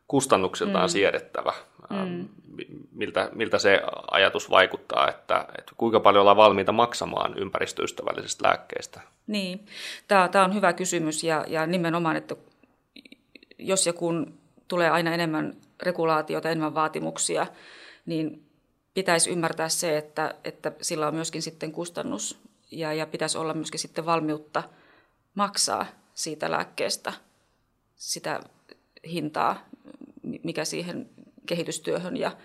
kustannuksiltaan 0.09 0.85
mm. 0.85 0.93
siedettävä. 0.93 1.53
Mm. 1.91 2.29
Miltä, 2.93 3.31
miltä 3.33 3.59
se 3.59 3.81
ajatus 4.11 4.51
vaikuttaa, 4.51 5.09
että, 5.09 5.47
että 5.59 5.73
kuinka 5.77 6.01
paljon 6.01 6.21
ollaan 6.21 6.37
valmiita 6.37 6.73
maksamaan 6.73 7.39
ympäristöystävällisestä 7.39 8.49
lääkkeestä? 8.49 9.01
Niin, 9.27 9.67
tämä, 10.09 10.29
tämä 10.29 10.45
on 10.45 10.55
hyvä 10.55 10.73
kysymys 10.73 11.25
ja, 11.25 11.45
ja 11.49 11.67
nimenomaan, 11.67 12.17
että 12.17 12.37
jos 13.59 13.87
ja 13.87 13.93
kun 13.93 14.39
tulee 14.69 14.91
aina 14.91 15.15
enemmän 15.15 15.57
regulaatiota, 15.83 16.49
enemmän 16.51 16.75
vaatimuksia, 16.75 17.47
niin 18.07 18.43
pitäisi 18.95 19.31
ymmärtää 19.31 19.69
se, 19.69 19.99
että, 19.99 20.35
että 20.45 20.73
sillä 20.83 21.09
on 21.09 21.15
myöskin 21.15 21.43
sitten 21.43 21.73
kustannus 21.73 22.39
ja, 22.71 22.93
ja 22.93 23.07
pitäisi 23.07 23.39
olla 23.39 23.55
myöskin 23.55 23.81
sitten 23.81 24.07
valmiutta 24.07 24.63
maksaa 25.35 25.87
siitä 26.15 26.51
lääkkeestä 26.51 27.13
sitä 27.97 28.41
hintaa, 29.09 29.65
mikä 30.43 30.65
siihen 30.65 31.11
kehitystyöhön 31.47 32.17
ja 32.17 32.37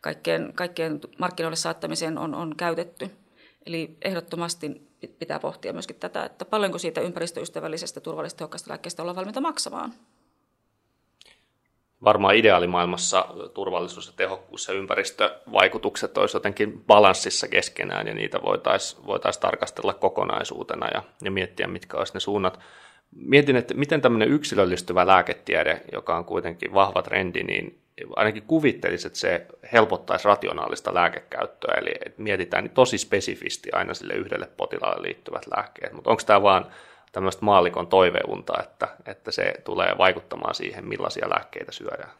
kaikkeen, 0.00 0.52
kaikkeen 0.54 1.00
markkinoille 1.18 1.56
saattamiseen 1.56 2.18
on, 2.18 2.34
on 2.34 2.56
käytetty. 2.56 3.10
Eli 3.66 3.96
ehdottomasti 4.02 4.88
pitää 5.18 5.40
pohtia 5.40 5.72
myöskin 5.72 5.96
tätä, 5.96 6.24
että 6.24 6.44
paljonko 6.44 6.78
siitä 6.78 7.00
ympäristöystävällisestä, 7.00 8.00
turvallisesta, 8.00 8.38
tehokkaasta 8.38 8.70
lääkkeestä 8.70 9.02
ollaan 9.02 9.16
valmiita 9.16 9.40
maksamaan 9.40 9.94
varmaan 12.04 12.34
ideaalimaailmassa 12.34 13.26
turvallisuus 13.54 14.06
ja 14.06 14.12
tehokkuus 14.16 14.68
ja 14.68 14.74
ympäristövaikutukset 14.74 16.18
olisi 16.18 16.36
jotenkin 16.36 16.84
balanssissa 16.84 17.48
keskenään 17.48 18.06
ja 18.06 18.14
niitä 18.14 18.42
voitaisiin 18.42 19.06
voitais 19.06 19.38
tarkastella 19.38 19.94
kokonaisuutena 19.94 20.88
ja, 20.94 21.02
ja 21.24 21.30
miettiä, 21.30 21.66
mitkä 21.66 21.96
olisi 21.96 22.14
ne 22.14 22.20
suunnat. 22.20 22.58
Mietin, 23.16 23.56
että 23.56 23.74
miten 23.74 24.00
tämmöinen 24.00 24.32
yksilöllistyvä 24.32 25.06
lääketiede, 25.06 25.82
joka 25.92 26.16
on 26.16 26.24
kuitenkin 26.24 26.74
vahva 26.74 27.02
trendi, 27.02 27.42
niin 27.42 27.82
ainakin 28.16 28.42
kuvittelisi, 28.42 29.06
että 29.06 29.18
se 29.18 29.46
helpottaisi 29.72 30.28
rationaalista 30.28 30.94
lääkekäyttöä, 30.94 31.74
eli 31.74 31.94
mietitään 32.16 32.64
niin 32.64 32.74
tosi 32.74 32.98
spesifisti 32.98 33.72
aina 33.72 33.94
sille 33.94 34.14
yhdelle 34.14 34.48
potilaalle 34.56 35.08
liittyvät 35.08 35.46
lääkkeet, 35.56 35.92
mutta 35.92 36.10
onko 36.10 36.22
tämä 36.26 36.42
vaan 36.42 36.66
tämmöistä 37.12 37.44
maalikon 37.44 37.86
toiveunta, 37.86 38.52
että, 38.62 38.88
että 39.06 39.30
se 39.30 39.54
tulee 39.64 39.98
vaikuttamaan 39.98 40.54
siihen, 40.54 40.88
millaisia 40.88 41.30
lääkkeitä 41.30 41.72
syödään. 41.72 42.12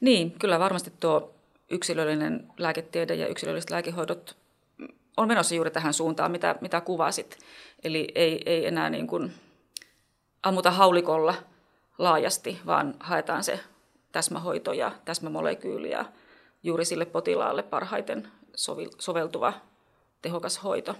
Niin, 0.00 0.30
kyllä 0.38 0.58
varmasti 0.58 0.92
tuo 1.00 1.34
yksilöllinen 1.70 2.46
lääketiede 2.58 3.14
ja 3.14 3.26
yksilölliset 3.26 3.70
lääkehoidot 3.70 4.36
on 5.16 5.28
menossa 5.28 5.54
juuri 5.54 5.70
tähän 5.70 5.94
suuntaan, 5.94 6.30
mitä, 6.30 6.54
mitä 6.60 6.80
kuvasit. 6.80 7.38
Eli 7.84 8.08
ei, 8.14 8.42
ei 8.46 8.66
enää 8.66 8.90
niin 8.90 9.06
kuin 9.06 9.32
ammuta 10.42 10.70
haulikolla 10.70 11.34
laajasti, 11.98 12.60
vaan 12.66 12.94
haetaan 13.00 13.44
se 13.44 13.60
täsmähoito 14.12 14.72
ja 14.72 14.92
täsmämolekyyli 15.04 15.90
ja 15.90 16.04
juuri 16.62 16.84
sille 16.84 17.04
potilaalle 17.04 17.62
parhaiten 17.62 18.28
soveltuva 18.98 19.52
tehokas 20.22 20.62
hoito. 20.62 20.96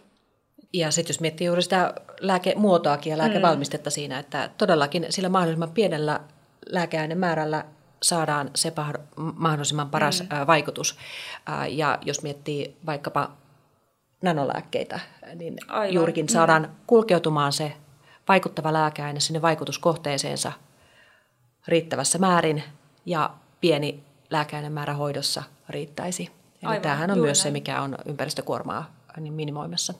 Ja 0.72 0.90
sitten 0.90 1.12
jos 1.14 1.20
miettii 1.20 1.46
juuri 1.46 1.62
sitä 1.62 1.94
lääkemuotoakin 2.20 3.10
ja 3.10 3.18
lääkevalmistetta 3.18 3.90
mm. 3.90 3.92
siinä, 3.92 4.18
että 4.18 4.50
todellakin 4.58 5.06
sillä 5.10 5.28
mahdollisimman 5.28 5.70
pienellä 5.70 6.20
lääkeainemäärällä 6.66 7.64
saadaan 8.02 8.50
se 8.54 8.72
mahdollisimman 9.16 9.90
paras 9.90 10.22
mm. 10.22 10.28
vaikutus. 10.46 10.98
Ja 11.68 11.98
jos 12.02 12.22
miettii 12.22 12.76
vaikkapa 12.86 13.30
nanolääkkeitä, 14.24 15.00
niin 15.34 15.56
Aivan. 15.68 15.94
juurikin 15.94 16.28
saadaan 16.28 16.62
mm. 16.62 16.68
kulkeutumaan 16.86 17.52
se 17.52 17.72
vaikuttava 18.28 18.72
lääkeaine 18.72 19.20
sinne 19.20 19.42
vaikutuskohteeseensa 19.42 20.52
riittävässä 21.68 22.18
määrin 22.18 22.62
ja 23.06 23.30
pieni 23.60 24.04
lääkeainemäärä 24.30 24.94
hoidossa 24.94 25.42
riittäisi. 25.68 26.22
Eli 26.22 26.70
Aivan, 26.70 26.82
tämähän 26.82 27.10
on 27.10 27.18
myös 27.18 27.38
näin. 27.38 27.42
se, 27.42 27.50
mikä 27.50 27.82
on 27.82 27.98
ympäristökuormaa 28.06 28.94
niin 29.16 29.32
minimoimassa. 29.32 29.94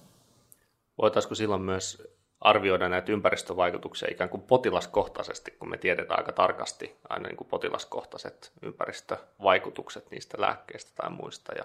Voitaisiko 0.99 1.35
silloin 1.35 1.63
myös 1.63 2.15
arvioida 2.41 2.89
näitä 2.89 3.13
ympäristövaikutuksia 3.13 4.09
ikään 4.11 4.31
kuin 4.31 4.43
potilaskohtaisesti, 4.43 5.51
kun 5.51 5.71
me 5.71 5.77
tiedetään 5.77 6.21
aika 6.21 6.33
tarkasti 6.33 6.97
aina 7.09 7.29
niin 7.29 7.37
kuin 7.37 7.49
potilaskohtaiset 7.49 8.53
ympäristövaikutukset 8.63 10.11
niistä 10.11 10.41
lääkkeistä 10.41 10.91
tai 10.95 11.11
muista. 11.11 11.53
Ja 11.53 11.65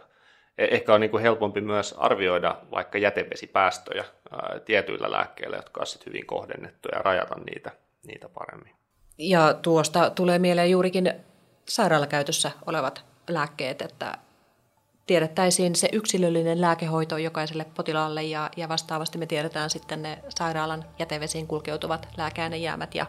ehkä 0.59 0.93
on 0.93 1.01
niin 1.01 1.11
kuin 1.11 1.23
helpompi 1.23 1.61
myös 1.61 1.95
arvioida 1.97 2.55
vaikka 2.71 2.97
jätevesipäästöjä 2.97 4.05
ää, 4.31 4.59
tietyillä 4.65 5.11
lääkkeillä, 5.11 5.55
jotka 5.55 5.79
ovat 5.79 6.05
hyvin 6.05 6.25
kohdennettuja 6.25 6.95
ja 6.97 7.01
rajata 7.01 7.35
niitä, 7.35 7.71
niitä 8.07 8.29
paremmin. 8.29 8.75
Ja 9.17 9.53
tuosta 9.53 10.09
tulee 10.09 10.39
mieleen 10.39 10.71
juurikin 10.71 11.13
sairaalakäytössä 11.65 12.51
olevat 12.65 13.05
lääkkeet, 13.29 13.81
että 13.81 14.17
tiedettäisiin 15.07 15.75
se 15.75 15.89
yksilöllinen 15.91 16.61
lääkehoito 16.61 17.17
jokaiselle 17.17 17.65
potilaalle 17.75 18.23
ja, 18.23 18.49
ja 18.57 18.69
vastaavasti 18.69 19.17
me 19.17 19.25
tiedetään 19.25 19.69
sitten 19.69 20.01
ne 20.01 20.19
sairaalan 20.29 20.85
jätevesiin 20.99 21.47
kulkeutuvat 21.47 22.07
lääkeainejäämät 22.17 22.95
ja 22.95 23.05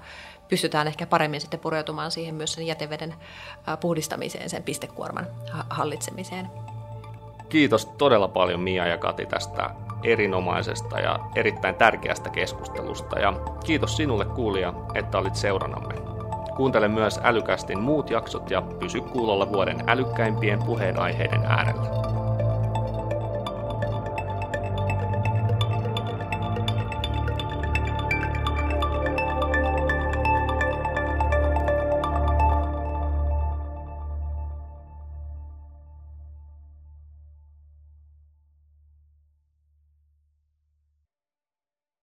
pystytään 0.49 0.87
ehkä 0.87 1.07
paremmin 1.07 1.41
sitten 1.41 1.61
pureutumaan 1.61 2.11
siihen 2.11 2.35
myös 2.35 2.53
sen 2.53 2.67
jäteveden 2.67 3.15
puhdistamiseen, 3.81 4.51
sen 4.51 4.63
pistekuorman 4.63 5.27
hallitsemiseen. 5.71 6.47
Kiitos 7.51 7.87
todella 7.87 8.29
paljon 8.29 8.61
Mia 8.61 8.87
ja 8.87 8.99
Kati 8.99 9.27
tästä 9.27 9.71
erinomaisesta 10.03 11.01
ja 11.01 11.19
erittäin 11.35 11.75
tärkeästä 11.75 12.31
keskustelusta 12.31 13.19
ja 13.19 13.33
kiitos 13.65 13.97
sinulle 13.97 14.25
kuulija, 14.25 14.75
että 14.95 15.19
olit 15.19 15.35
seuranamme. 15.35 15.95
Kuuntele 16.57 16.89
myös 16.89 17.21
Älykästin 17.23 17.81
muut 17.81 18.11
jaksot 18.11 18.51
ja 18.51 18.63
pysy 18.63 19.01
kuulolla 19.01 19.53
vuoden 19.53 19.85
älykkäimpien 19.87 20.59
puheenaiheiden 20.67 21.47
äärellä. 21.47 22.10